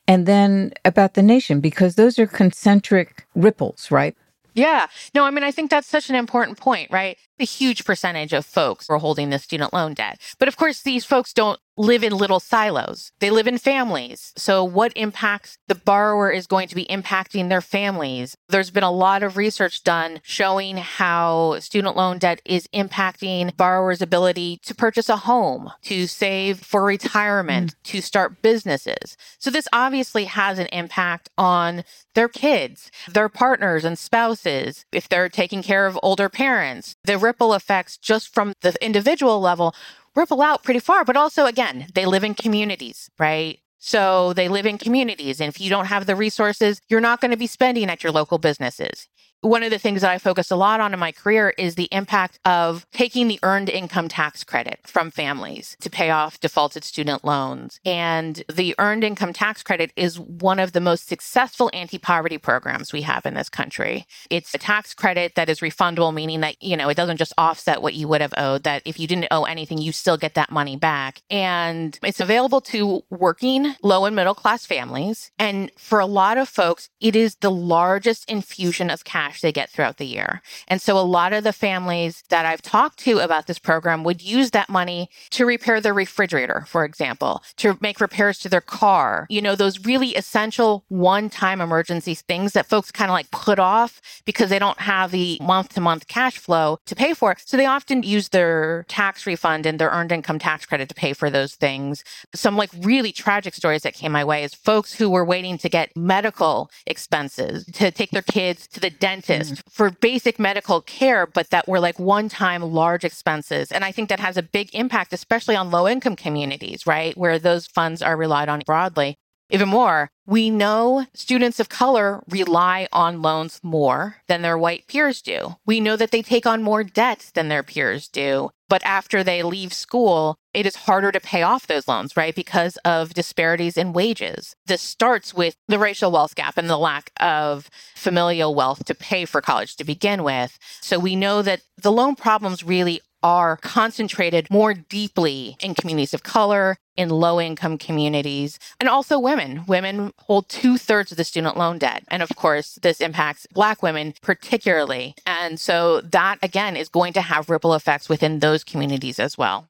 [0.09, 4.17] and then about the nation, because those are concentric ripples, right?
[4.55, 4.87] Yeah.
[5.15, 7.17] No, I mean, I think that's such an important point, right?
[7.41, 10.21] A huge percentage of folks are holding the student loan debt.
[10.39, 13.13] But of course, these folks don't live in little silos.
[13.19, 14.33] They live in families.
[14.37, 18.37] So, what impacts the borrower is going to be impacting their families.
[18.49, 24.03] There's been a lot of research done showing how student loan debt is impacting borrowers'
[24.03, 27.83] ability to purchase a home, to save for retirement, mm.
[27.85, 29.17] to start businesses.
[29.39, 35.29] So, this obviously has an impact on their kids, their partners and spouses, if they're
[35.29, 36.95] taking care of older parents.
[37.05, 39.75] The ripple effects just from the individual level
[40.15, 41.05] ripple out pretty far.
[41.05, 43.59] But also, again, they live in communities, right?
[43.79, 45.41] So they live in communities.
[45.41, 48.13] And if you don't have the resources, you're not going to be spending at your
[48.13, 49.09] local businesses.
[49.45, 51.89] One of the things that I focus a lot on in my career is the
[51.93, 57.25] impact of taking the earned income tax credit from families to pay off defaulted student
[57.25, 57.79] loans.
[57.85, 62.93] And the earned income tax credit is one of the most successful anti poverty programs
[62.93, 64.07] we have in this country.
[64.31, 67.83] It's a tax credit that is refundable, meaning that, you know, it doesn't just offset
[67.83, 70.51] what you would have owed, that if you didn't owe anything, you still get that
[70.51, 71.21] money back.
[71.29, 75.31] And it's available to working low and middle class families.
[75.39, 79.71] And for a lot of folks, it is the largest infusion of cash they get
[79.71, 80.43] throughout the year.
[80.69, 84.23] And so a lot of the families that I've talked to about this program would
[84.23, 89.27] use that money to repair their refrigerator, for example, to make repairs to their car,
[89.29, 93.59] you know, those really essential one time emergency things that folks kind of like put
[93.59, 97.37] off because they don't have the month to month cash flow to pay for.
[97.45, 101.13] So they often use their tax refund and their earned income tax credit to pay
[101.13, 102.05] for those things.
[102.35, 105.69] Some like really tragic stories that came my way is folks who were waiting to
[105.69, 109.63] get medical expenses to take their kids to the dentist mm.
[109.71, 113.73] for basic medical care, but that were like one time large expenses.
[113.73, 117.17] And I think that has a big impact, especially on low income communities, right?
[117.17, 119.17] Where those funds are relied on broadly.
[119.51, 125.21] Even more, we know students of color rely on loans more than their white peers
[125.21, 125.57] do.
[125.67, 128.51] We know that they take on more debt than their peers do.
[128.69, 132.35] But after they leave school, it is harder to pay off those loans, right?
[132.35, 134.55] Because of disparities in wages.
[134.67, 139.25] This starts with the racial wealth gap and the lack of familial wealth to pay
[139.25, 140.59] for college to begin with.
[140.81, 146.23] So we know that the loan problems really are concentrated more deeply in communities of
[146.23, 149.65] color, in low income communities, and also women.
[149.67, 152.05] Women hold two thirds of the student loan debt.
[152.09, 155.15] And of course, this impacts Black women particularly.
[155.27, 159.69] And so that, again, is going to have ripple effects within those communities as well.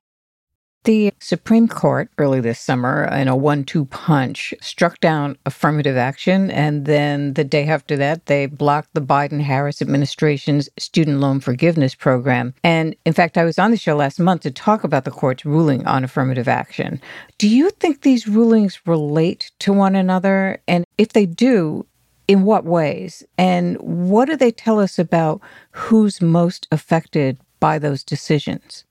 [0.84, 6.50] The Supreme Court early this summer, in a one two punch, struck down affirmative action.
[6.50, 11.94] And then the day after that, they blocked the Biden Harris administration's student loan forgiveness
[11.94, 12.52] program.
[12.62, 15.46] And in fact, I was on the show last month to talk about the court's
[15.46, 17.00] ruling on affirmative action.
[17.38, 20.60] Do you think these rulings relate to one another?
[20.68, 21.86] And if they do,
[22.28, 23.22] in what ways?
[23.38, 28.84] And what do they tell us about who's most affected by those decisions?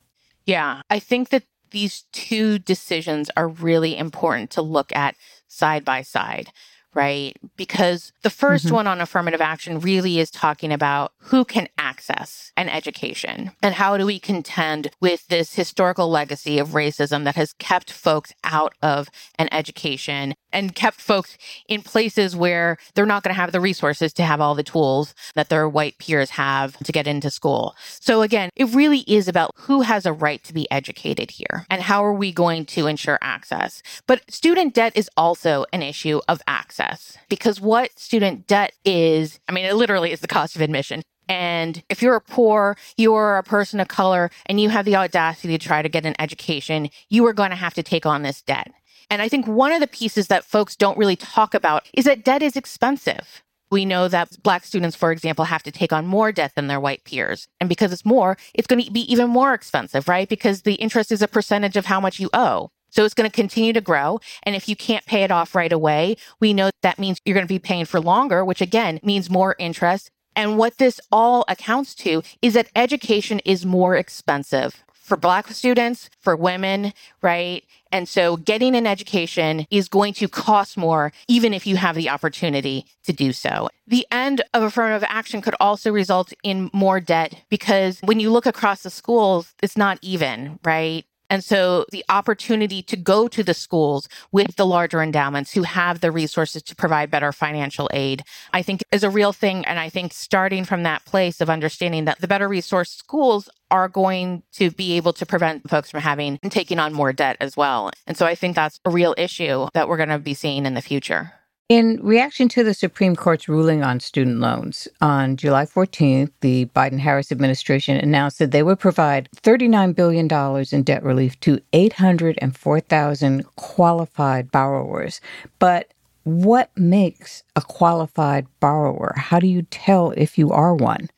[0.45, 5.15] Yeah, I think that these two decisions are really important to look at
[5.47, 6.49] side by side
[6.93, 7.35] right?
[7.57, 8.75] Because the 1st mm-hmm.
[8.75, 13.97] one on affirmative action really is talking about who can access an education and how
[13.97, 19.09] do we contend with this historical legacy of racism that has kept folks out of
[19.39, 24.13] an education and kept folks in places where they're not going to have the resources
[24.13, 27.75] to have all the tools that their white peers have to get into school.
[27.87, 31.81] So again, it really is about who has a right to be educated here and
[31.81, 33.81] how are we going to ensure access.
[34.07, 39.53] But student debt is also an issue of access because what student debt is, I
[39.53, 41.01] mean, it literally is the cost of admission.
[41.33, 45.67] And if you're poor, you're a person of color, and you have the audacity to
[45.67, 48.71] try to get an education, you are going to have to take on this debt.
[49.09, 52.23] And I think one of the pieces that folks don't really talk about is that
[52.23, 53.41] debt is expensive.
[53.71, 56.79] We know that Black students, for example, have to take on more debt than their
[56.79, 57.47] white peers.
[57.59, 60.29] And because it's more, it's going to be even more expensive, right?
[60.29, 62.69] Because the interest is a percentage of how much you owe.
[62.91, 64.19] So it's going to continue to grow.
[64.43, 67.47] And if you can't pay it off right away, we know that means you're going
[67.47, 70.11] to be paying for longer, which again means more interest.
[70.35, 76.09] And what this all accounts to is that education is more expensive for Black students,
[76.21, 77.63] for women, right?
[77.91, 82.09] And so getting an education is going to cost more, even if you have the
[82.09, 83.69] opportunity to do so.
[83.85, 88.45] The end of affirmative action could also result in more debt because when you look
[88.45, 91.05] across the schools, it's not even, right?
[91.33, 95.99] And so the opportunity to go to the schools with the larger endowments who have
[95.99, 98.21] the resources to provide better financial aid,
[98.53, 99.65] I think is a real thing.
[99.65, 103.89] And I think starting from that place of understanding that the better resourced schools are
[103.89, 107.57] going to be able to prevent folks from having and taking on more debt as
[107.57, 107.89] well.
[108.05, 110.75] And so I think that's a real issue that we're going to be seeing in
[110.75, 111.33] the future.
[111.73, 116.99] In reaction to the Supreme Court's ruling on student loans, on July 14th, the Biden
[116.99, 120.27] Harris administration announced that they would provide $39 billion
[120.71, 125.19] in debt relief to 804,000 qualified borrowers.
[125.57, 125.91] But
[126.25, 129.15] what makes a qualified borrower?
[129.17, 131.09] How do you tell if you are one?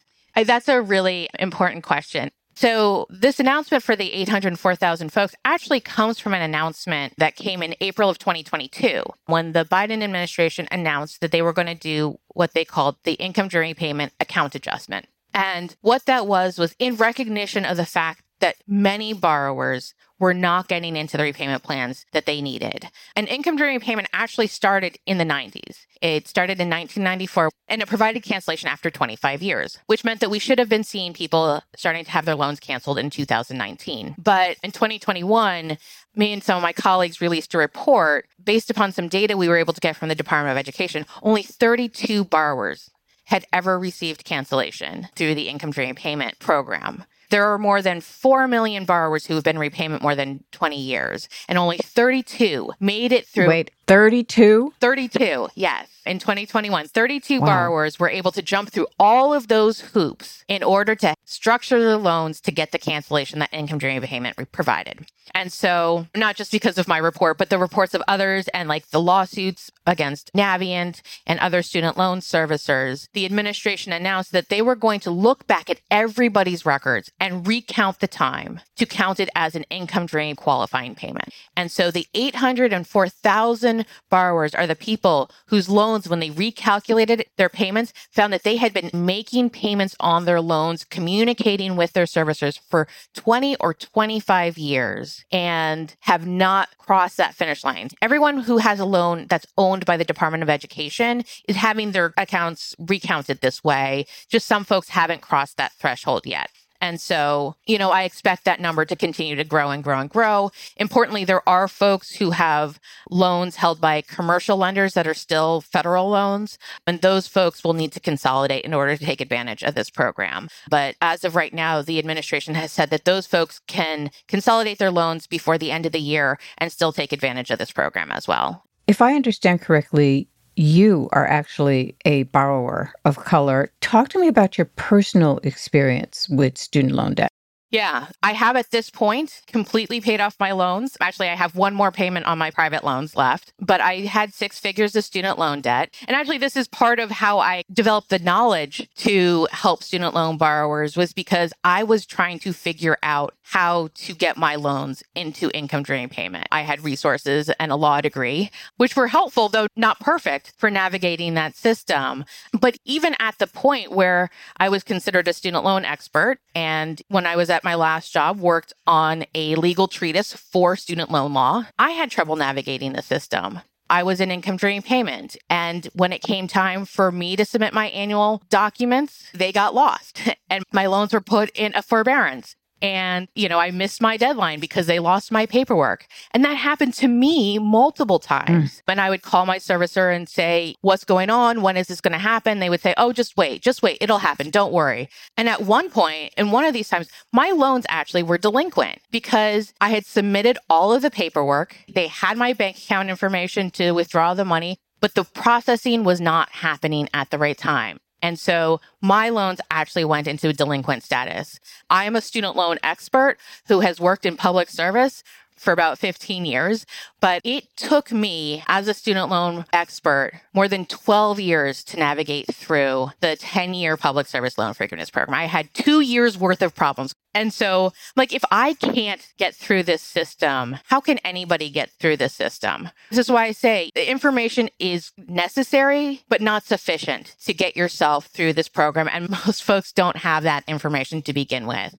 [0.41, 2.31] That's a really important question.
[2.57, 7.75] So this announcement for the 804,000 folks actually comes from an announcement that came in
[7.81, 12.53] April of 2022 when the Biden administration announced that they were going to do what
[12.53, 15.07] they called the income driven payment account adjustment.
[15.33, 20.67] And what that was was in recognition of the fact that many borrowers were not
[20.67, 22.89] getting into the repayment plans that they needed.
[23.15, 25.85] And income driven repayment actually started in the 90s.
[26.01, 30.39] It started in 1994 and it provided cancellation after 25 years, which meant that we
[30.39, 34.15] should have been seeing people starting to have their loans canceled in 2019.
[34.17, 35.77] But in 2021,
[36.15, 39.57] me and some of my colleagues released a report based upon some data we were
[39.57, 41.05] able to get from the Department of Education.
[41.23, 42.89] Only 32 borrowers
[43.25, 47.03] had ever received cancellation through the income driven payment program.
[47.29, 51.27] There are more than 4 million borrowers who have been repayment more than 20 years,
[51.47, 53.47] and only 32 made it through.
[53.47, 54.73] Wait, 32?
[54.79, 55.87] 32, yes.
[56.05, 57.45] In 2021, 32 wow.
[57.45, 61.97] borrowers were able to jump through all of those hoops in order to structure their
[61.97, 65.07] loans to get the cancellation that income driven payment provided.
[65.33, 68.89] And so, not just because of my report, but the reports of others and like
[68.89, 74.75] the lawsuits against Navient and other student loan servicers, the administration announced that they were
[74.75, 79.55] going to look back at everybody's records and recount the time to count it as
[79.55, 81.29] an income driven qualifying payment.
[81.57, 87.93] And so the 804,000 borrowers are the people whose loans, when they recalculated their payments,
[88.11, 92.87] found that they had been making payments on their loans, communicating with their servicers for
[93.13, 97.89] 20 or 25 years and have not crossed that finish line.
[98.01, 102.13] Everyone who has a loan that's owned by the Department of Education is having their
[102.17, 104.05] accounts recounted this way.
[104.29, 106.49] Just some folks haven't crossed that threshold yet.
[106.85, 110.07] And so, you know, I expect that number to continue to grow and grow and
[110.07, 110.51] grow.
[110.77, 112.79] Importantly, there are folks who have
[113.09, 117.91] loans held by commercial lenders that are still federal loans, and those folks will need
[117.93, 120.47] to consolidate in order to take advantage of this program.
[120.69, 124.91] But as of right now, the administration has said that those folks can consolidate their
[124.91, 128.27] loans before the end of the year and still take advantage of this program as
[128.27, 128.63] well.
[128.85, 133.71] If I understand correctly, you are actually a borrower of color.
[133.81, 137.31] Talk to me about your personal experience with student loan debt.
[137.71, 140.95] Yeah, I have at this point completely paid off my loans.
[141.01, 144.59] Actually, I have one more payment on my private loans left, but I had six
[144.59, 145.93] figures of student loan debt.
[146.07, 150.37] And actually, this is part of how I developed the knowledge to help student loan
[150.37, 155.51] borrowers was because I was trying to figure out how to get my loans into
[155.53, 156.47] income driven payment.
[156.51, 161.35] I had resources and a law degree, which were helpful, though not perfect for navigating
[161.35, 162.25] that system.
[162.59, 167.25] But even at the point where I was considered a student loan expert, and when
[167.25, 171.65] I was at my last job worked on a legal treatise for student loan law.
[171.79, 173.61] I had trouble navigating the system.
[173.89, 175.37] I was in income driven payment.
[175.49, 180.21] And when it came time for me to submit my annual documents, they got lost
[180.49, 182.55] and my loans were put in a forbearance.
[182.85, 186.05] And, you know, I missed my deadline because they lost my paperwork.
[186.31, 188.75] And that happened to me multiple times.
[188.75, 188.81] Mm.
[188.85, 191.63] When I would call my servicer and say, What's going on?
[191.63, 192.59] When is this going to happen?
[192.59, 193.97] They would say, Oh, just wait, just wait.
[194.01, 194.51] It'll happen.
[194.51, 195.09] Don't worry.
[195.35, 199.73] And at one point, in one of these times, my loans actually were delinquent because
[199.81, 201.75] I had submitted all of the paperwork.
[201.91, 206.49] They had my bank account information to withdraw the money, but the processing was not
[206.49, 207.97] happening at the right time.
[208.25, 211.59] And so my loans actually went into delinquent status.
[211.91, 215.23] I am a student loan expert who has worked in public service
[215.57, 216.85] for about 15 years,
[217.19, 222.53] but it took me as a student loan expert more than 12 years to navigate
[222.53, 225.35] through the 10 year public service loan forgiveness program.
[225.35, 227.13] I had two years worth of problems.
[227.33, 232.15] And so, like, if I can't get through this system, how can anybody get through
[232.17, 232.89] this system?
[233.09, 238.27] This is why I say the information is necessary, but not sufficient to get yourself
[238.27, 239.09] through this program.
[239.11, 241.95] And most folks don't have that information to begin with.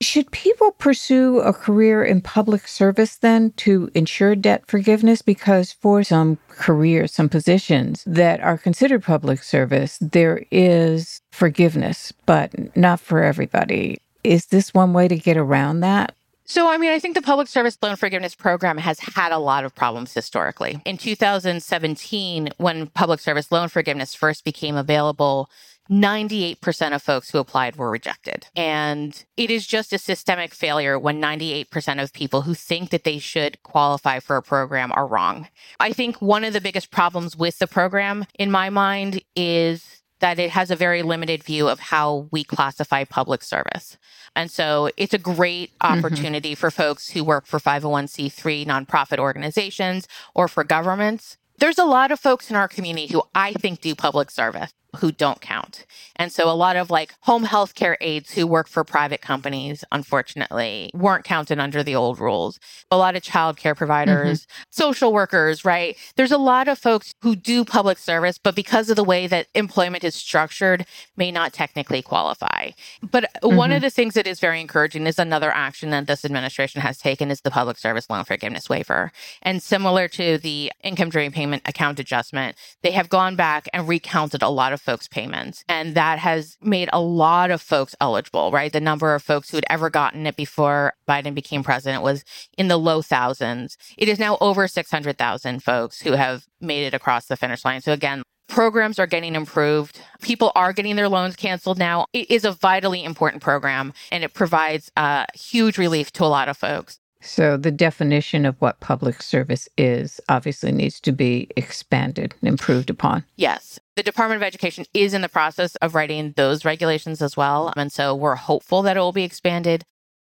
[0.00, 5.22] Should people pursue a career in public service then to ensure debt forgiveness?
[5.22, 12.76] Because for some careers, some positions that are considered public service, there is forgiveness, but
[12.76, 13.98] not for everybody.
[14.22, 16.14] Is this one way to get around that?
[16.44, 19.64] So, I mean, I think the public service loan forgiveness program has had a lot
[19.64, 20.80] of problems historically.
[20.86, 25.50] In 2017, when public service loan forgiveness first became available,
[25.90, 28.46] 98% of folks who applied were rejected.
[28.54, 33.18] And it is just a systemic failure when 98% of people who think that they
[33.18, 35.48] should qualify for a program are wrong.
[35.80, 40.38] I think one of the biggest problems with the program, in my mind, is that
[40.38, 43.96] it has a very limited view of how we classify public service.
[44.34, 45.98] And so it's a great mm-hmm.
[45.98, 46.60] opportunity mm-hmm.
[46.60, 51.38] for folks who work for 501c3 nonprofit organizations or for governments.
[51.58, 55.12] There's a lot of folks in our community who I think do public service who
[55.12, 55.86] don't count.
[56.16, 59.84] And so a lot of like home health care aides who work for private companies,
[59.92, 62.58] unfortunately, weren't counted under the old rules.
[62.90, 64.62] A lot of childcare providers, mm-hmm.
[64.70, 65.96] social workers, right?
[66.16, 69.46] There's a lot of folks who do public service, but because of the way that
[69.54, 70.84] employment is structured,
[71.16, 72.70] may not technically qualify.
[73.02, 73.56] But mm-hmm.
[73.56, 73.84] one of mm-hmm.
[73.84, 77.42] the things that is very encouraging is another action that this administration has taken is
[77.42, 79.12] the public service loan forgiveness waiver.
[79.42, 84.42] And similar to the income driven payment account adjustment, they have gone back and recounted
[84.42, 85.64] a lot of folks' payments.
[85.68, 88.72] And that has made a lot of folks eligible, right?
[88.72, 92.24] The number of folks who had ever gotten it before Biden became president was
[92.56, 93.76] in the low thousands.
[93.98, 97.82] It is now over 600,000 folks who have made it across the finish line.
[97.82, 100.00] So again, programs are getting improved.
[100.22, 102.06] People are getting their loans canceled now.
[102.14, 106.48] It is a vitally important program and it provides uh, huge relief to a lot
[106.48, 106.98] of folks.
[107.20, 112.90] So, the definition of what public service is obviously needs to be expanded and improved
[112.90, 113.24] upon.
[113.34, 113.80] Yes.
[113.96, 117.72] The Department of Education is in the process of writing those regulations as well.
[117.76, 119.84] And so, we're hopeful that it will be expanded.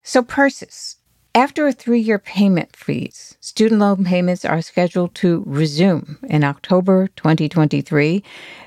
[0.03, 0.97] So, Persis,
[1.35, 7.07] after a three year payment freeze, student loan payments are scheduled to resume in October
[7.15, 8.23] 2023.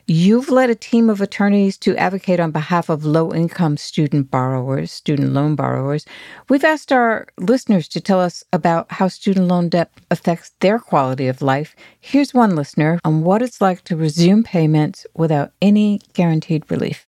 [0.06, 4.90] You've led a team of attorneys to advocate on behalf of low income student borrowers,
[4.90, 6.06] student loan borrowers.
[6.48, 11.28] We've asked our listeners to tell us about how student loan debt affects their quality
[11.28, 11.76] of life.
[12.00, 17.05] Here's one listener on what it's like to resume payments without any guaranteed relief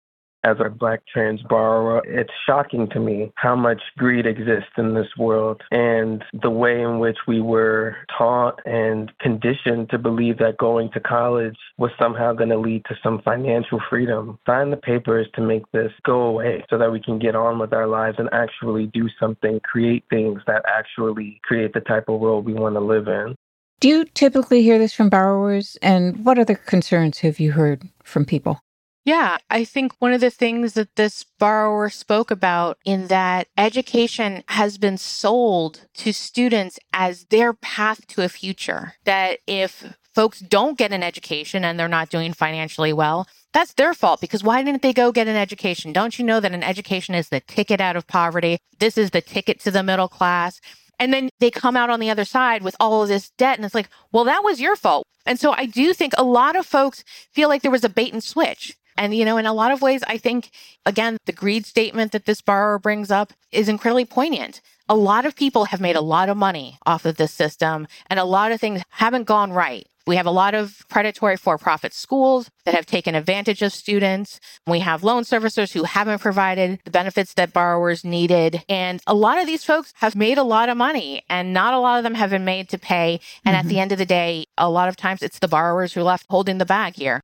[0.45, 5.09] as a black trans borrower, it's shocking to me how much greed exists in this
[5.19, 10.91] world and the way in which we were taught and conditioned to believe that going
[10.93, 14.39] to college was somehow going to lead to some financial freedom.
[14.47, 17.73] Sign the papers to make this go away so that we can get on with
[17.73, 22.45] our lives and actually do something, create things that actually create the type of world
[22.45, 23.35] we want to live in.
[23.81, 25.77] Do you typically hear this from borrowers?
[25.83, 28.64] And what other concerns have you heard from people?
[29.05, 34.43] Yeah, I think one of the things that this borrower spoke about in that education
[34.49, 38.95] has been sold to students as their path to a future.
[39.05, 43.93] That if folks don't get an education and they're not doing financially well, that's their
[43.93, 45.93] fault because why didn't they go get an education?
[45.93, 48.57] Don't you know that an education is the ticket out of poverty?
[48.79, 50.63] This is the ticket to the middle class.
[50.99, 53.59] And then they come out on the other side with all of this debt.
[53.59, 55.07] And it's like, well, that was your fault.
[55.27, 58.13] And so I do think a lot of folks feel like there was a bait
[58.13, 60.51] and switch and, you know, in a lot of ways, I think,
[60.87, 64.61] again, the greed statement that this borrower brings up is incredibly poignant.
[64.89, 68.21] A lot of people have made a lot of money off of this system, and
[68.21, 69.87] a lot of things haven't gone right.
[70.07, 74.39] We have a lot of predatory for profit schools that have taken advantage of students.
[74.67, 78.63] We have loan servicers who haven't provided the benefits that borrowers needed.
[78.69, 81.79] And a lot of these folks have made a lot of money, and not a
[81.79, 83.21] lot of them have been made to pay.
[83.47, 83.67] And mm-hmm.
[83.67, 86.05] at the end of the day, a lot of times it's the borrowers who are
[86.05, 87.23] left holding the bag here.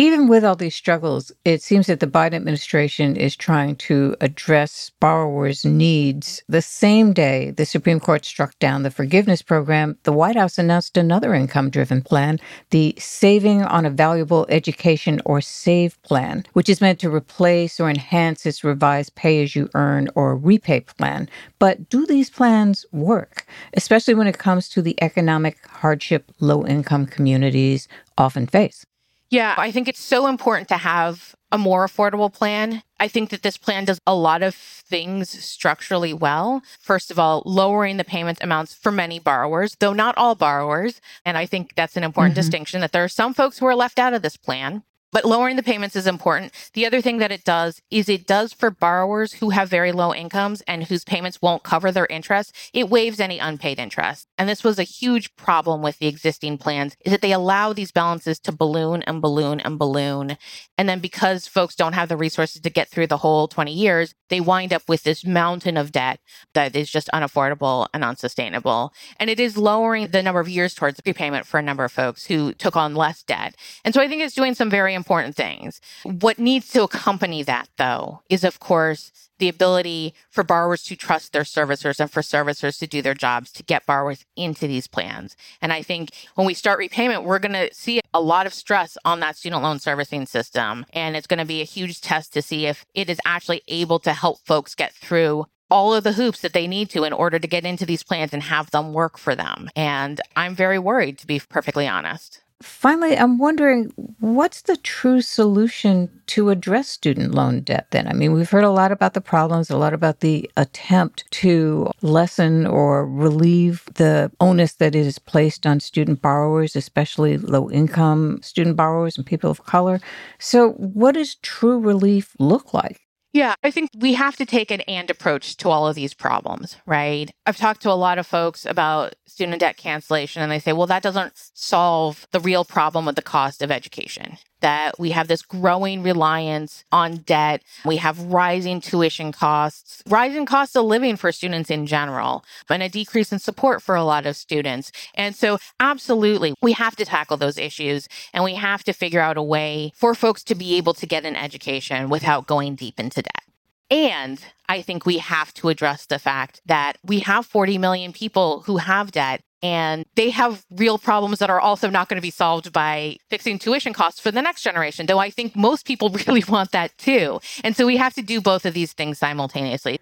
[0.00, 4.92] Even with all these struggles, it seems that the Biden administration is trying to address
[5.00, 6.40] borrowers' needs.
[6.48, 10.96] The same day the Supreme Court struck down the forgiveness program, the White House announced
[10.96, 12.38] another income driven plan,
[12.70, 17.90] the Saving on a Valuable Education or SAVE plan, which is meant to replace or
[17.90, 21.28] enhance its revised pay as you earn or REPAYE plan.
[21.58, 27.04] But do these plans work, especially when it comes to the economic hardship low income
[27.04, 28.86] communities often face?
[29.30, 32.82] Yeah, I think it's so important to have a more affordable plan.
[33.00, 36.62] I think that this plan does a lot of things structurally well.
[36.80, 41.00] First of all, lowering the payment amounts for many borrowers, though not all borrowers.
[41.24, 42.40] And I think that's an important mm-hmm.
[42.40, 44.82] distinction that there are some folks who are left out of this plan.
[45.10, 46.52] But lowering the payments is important.
[46.74, 50.14] The other thing that it does is it does for borrowers who have very low
[50.14, 54.28] incomes and whose payments won't cover their interest, it waives any unpaid interest.
[54.36, 57.90] And this was a huge problem with the existing plans is that they allow these
[57.90, 60.36] balances to balloon and balloon and balloon.
[60.76, 64.14] And then because folks don't have the resources to get through the whole 20 years,
[64.28, 66.20] they wind up with this mountain of debt
[66.52, 68.92] that is just unaffordable and unsustainable.
[69.18, 72.26] And it is lowering the number of years towards repayment for a number of folks
[72.26, 73.56] who took on less debt.
[73.84, 75.80] And so I think it's doing some very important things.
[76.02, 81.32] What needs to accompany that, though, is of course the ability for borrowers to trust
[81.32, 85.36] their servicers and for servicers to do their jobs to get borrowers into these plans.
[85.62, 88.98] And I think when we start repayment, we're going to see a lot of stress
[89.04, 90.84] on that student loan servicing system.
[90.92, 94.00] And it's going to be a huge test to see if it is actually able
[94.00, 97.38] to help folks get through all of the hoops that they need to in order
[97.38, 99.68] to get into these plans and have them work for them.
[99.76, 102.40] And I'm very worried, to be perfectly honest.
[102.60, 108.08] Finally, I'm wondering what's the true solution to address student loan debt then?
[108.08, 111.92] I mean, we've heard a lot about the problems, a lot about the attempt to
[112.02, 118.76] lessen or relieve the onus that is placed on student borrowers, especially low income student
[118.76, 120.00] borrowers and people of color.
[120.40, 123.07] So, what does true relief look like?
[123.38, 126.76] Yeah, I think we have to take an and approach to all of these problems,
[126.86, 127.30] right?
[127.46, 130.88] I've talked to a lot of folks about student debt cancellation, and they say, well,
[130.88, 134.38] that doesn't solve the real problem with the cost of education.
[134.60, 137.62] That we have this growing reliance on debt.
[137.84, 142.88] We have rising tuition costs, rising costs of living for students in general, and a
[142.88, 144.92] decrease in support for a lot of students.
[145.14, 149.36] And so, absolutely, we have to tackle those issues and we have to figure out
[149.36, 153.22] a way for folks to be able to get an education without going deep into
[153.22, 153.47] debt.
[153.90, 158.60] And I think we have to address the fact that we have 40 million people
[158.60, 162.30] who have debt and they have real problems that are also not going to be
[162.30, 166.44] solved by fixing tuition costs for the next generation, though I think most people really
[166.48, 167.40] want that too.
[167.64, 170.00] And so we have to do both of these things simultaneously.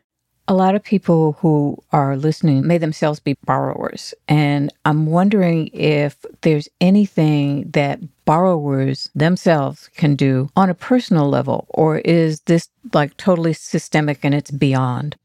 [0.49, 4.15] A lot of people who are listening may themselves be borrowers.
[4.29, 11.67] And I'm wondering if there's anything that borrowers themselves can do on a personal level,
[11.71, 15.17] or is this like totally systemic and it's beyond?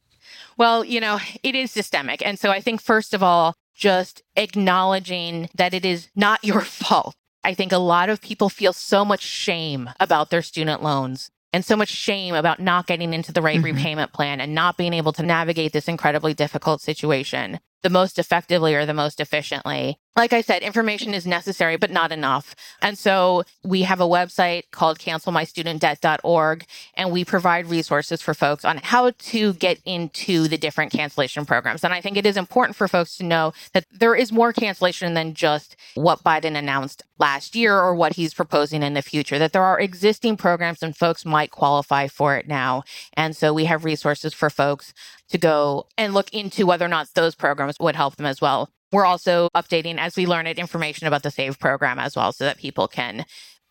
[0.58, 2.26] Well, you know, it is systemic.
[2.26, 7.16] And so I think, first of all, just acknowledging that it is not your fault.
[7.44, 11.66] I think a lot of people feel so much shame about their student loans and
[11.66, 13.76] so much shame about not getting into the right mm-hmm.
[13.76, 18.76] repayment plan and not being able to navigate this incredibly difficult situation the most effectively
[18.76, 19.98] or the most efficiently.
[20.18, 22.54] Like I said, information is necessary, but not enough.
[22.82, 28.82] And so we have a website called cancelmystudentdebt.org, and we provide resources for folks on
[28.84, 31.86] how to get into the different cancellation programs.
[31.86, 35.14] And I think it is important for folks to know that there is more cancellation
[35.14, 39.54] than just what Biden announced last year or what he's proposing in the future, that
[39.54, 42.84] there are existing programs and folks might qualify for it now.
[43.14, 44.94] And so we have resources for folks
[45.30, 48.70] to go and look into whether or not those programs would help them as well.
[48.92, 52.44] We're also updating as we learn it information about the SAVE program as well so
[52.44, 53.26] that people can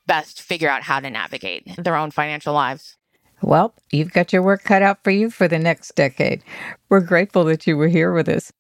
[0.06, 2.96] best figure out how to navigate their own financial lives.
[3.42, 6.42] Well, you've got your work cut out for you for the next decade.
[6.88, 8.52] We're grateful that you were here with us.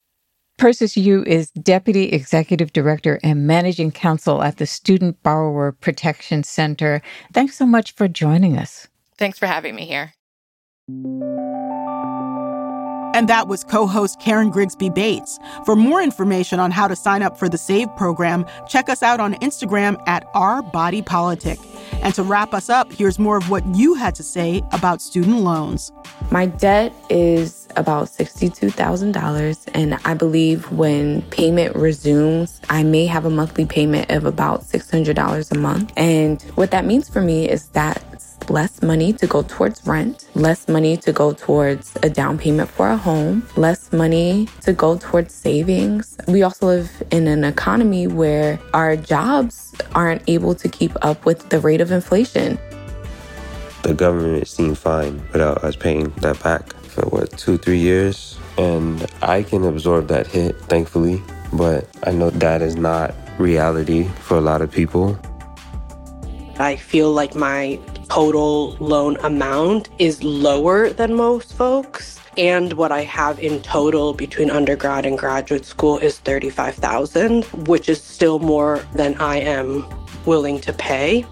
[0.58, 7.00] Persis Yu is Deputy Executive Director and Managing Counsel at the Student Borrower Protection Center.
[7.32, 8.86] Thanks so much for joining us.
[9.16, 10.12] Thanks for having me here.
[13.14, 15.38] And that was co host Karen Grigsby Bates.
[15.64, 19.20] For more information on how to sign up for the SAVE program, check us out
[19.20, 21.58] on Instagram at Our Body Politic.
[22.02, 25.38] And to wrap us up, here's more of what you had to say about student
[25.38, 25.92] loans.
[26.30, 33.30] My debt is about $62,000, and I believe when payment resumes, I may have a
[33.30, 35.92] monthly payment of about $600 a month.
[35.96, 38.02] And what that means for me is that
[38.50, 42.88] less money to go towards rent, less money to go towards a down payment for
[42.88, 46.18] a home, less money to go towards savings.
[46.26, 51.48] We also live in an economy where our jobs aren't able to keep up with
[51.48, 52.58] the rate of inflation.
[53.82, 58.36] The government seemed fine without us paying that back for what, two, three years?
[58.58, 61.22] And I can absorb that hit, thankfully,
[61.52, 65.18] but I know that is not reality for a lot of people.
[66.60, 72.20] I feel like my total loan amount is lower than most folks.
[72.36, 78.02] And what I have in total between undergrad and graduate school is 35,000, which is
[78.02, 79.86] still more than I am
[80.26, 81.24] willing to pay.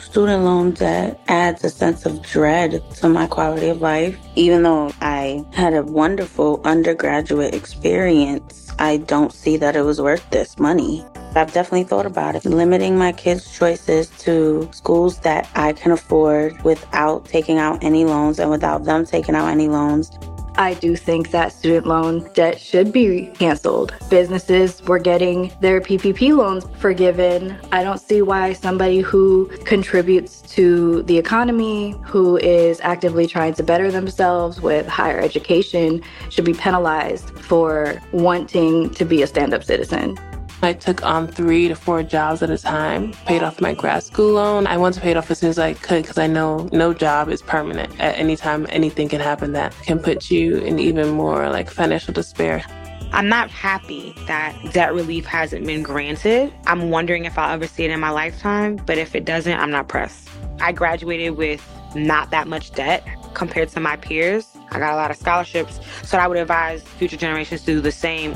[0.00, 4.18] Student loan debt adds a sense of dread to my quality of life.
[4.34, 10.28] Even though I had a wonderful undergraduate experience, I don't see that it was worth
[10.30, 11.06] this money.
[11.36, 16.60] I've definitely thought about it, limiting my kids' choices to schools that I can afford
[16.62, 20.10] without taking out any loans and without them taking out any loans.
[20.56, 23.94] I do think that student loan debt should be canceled.
[24.10, 27.56] Businesses were getting their PPP loans forgiven.
[27.72, 33.62] I don't see why somebody who contributes to the economy, who is actively trying to
[33.62, 39.64] better themselves with higher education, should be penalized for wanting to be a stand up
[39.64, 40.18] citizen.
[40.64, 44.34] I took on three to four jobs at a time, paid off my grad school
[44.34, 44.66] loan.
[44.68, 46.94] I wanted to pay it off as soon as I could because I know no
[46.94, 47.98] job is permanent.
[48.00, 52.14] At any time, anything can happen that can put you in even more like financial
[52.14, 52.64] despair.
[53.12, 56.52] I'm not happy that debt relief hasn't been granted.
[56.66, 59.70] I'm wondering if I'll ever see it in my lifetime, but if it doesn't, I'm
[59.70, 60.30] not pressed.
[60.60, 61.62] I graduated with
[61.94, 64.48] not that much debt compared to my peers.
[64.70, 67.92] I got a lot of scholarships, so I would advise future generations to do the
[67.92, 68.32] same.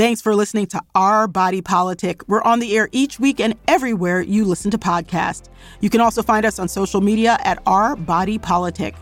[0.00, 2.26] Thanks for listening to Our Body Politic.
[2.26, 5.50] We're on the air each week and everywhere you listen to podcasts.
[5.82, 8.94] You can also find us on social media at Our Body Politic.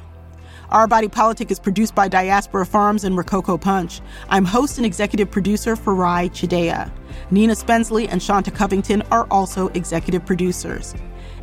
[0.70, 4.00] Our Body Politic is produced by Diaspora Farms and Rococo Punch.
[4.28, 6.90] I'm host and executive producer Farai Chideya.
[7.30, 10.96] Nina Spensley and Shanta Covington are also executive producers.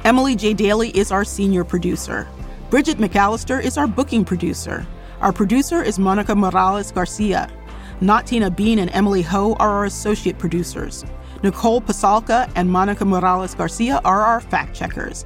[0.03, 0.53] Emily J.
[0.53, 2.27] Daly is our senior producer.
[2.69, 4.85] Bridget McAllister is our booking producer.
[5.21, 7.49] Our producer is Monica Morales Garcia.
[8.01, 11.05] Natina Bean and Emily Ho are our associate producers.
[11.43, 15.25] Nicole Pasulka and Monica Morales Garcia are our fact checkers.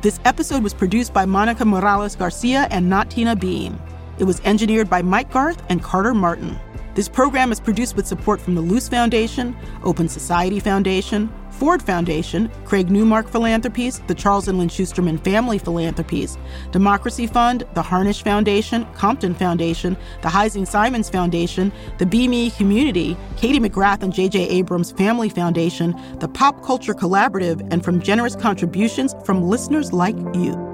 [0.00, 3.76] This episode was produced by Monica Morales Garcia and Natina Bean.
[4.18, 6.56] It was engineered by Mike Garth and Carter Martin.
[6.94, 12.50] This program is produced with support from the Luce Foundation, Open Society Foundation, Ford Foundation,
[12.64, 16.36] Craig Newmark Philanthropies, the Charles and Lynn Schusterman Family Philanthropies,
[16.72, 23.60] Democracy Fund, the Harnisch Foundation, Compton Foundation, the Heising Simons Foundation, the BMe Community, Katie
[23.60, 24.48] McGrath and J.J.
[24.48, 30.73] Abrams Family Foundation, the Pop Culture Collaborative, and from generous contributions from listeners like you.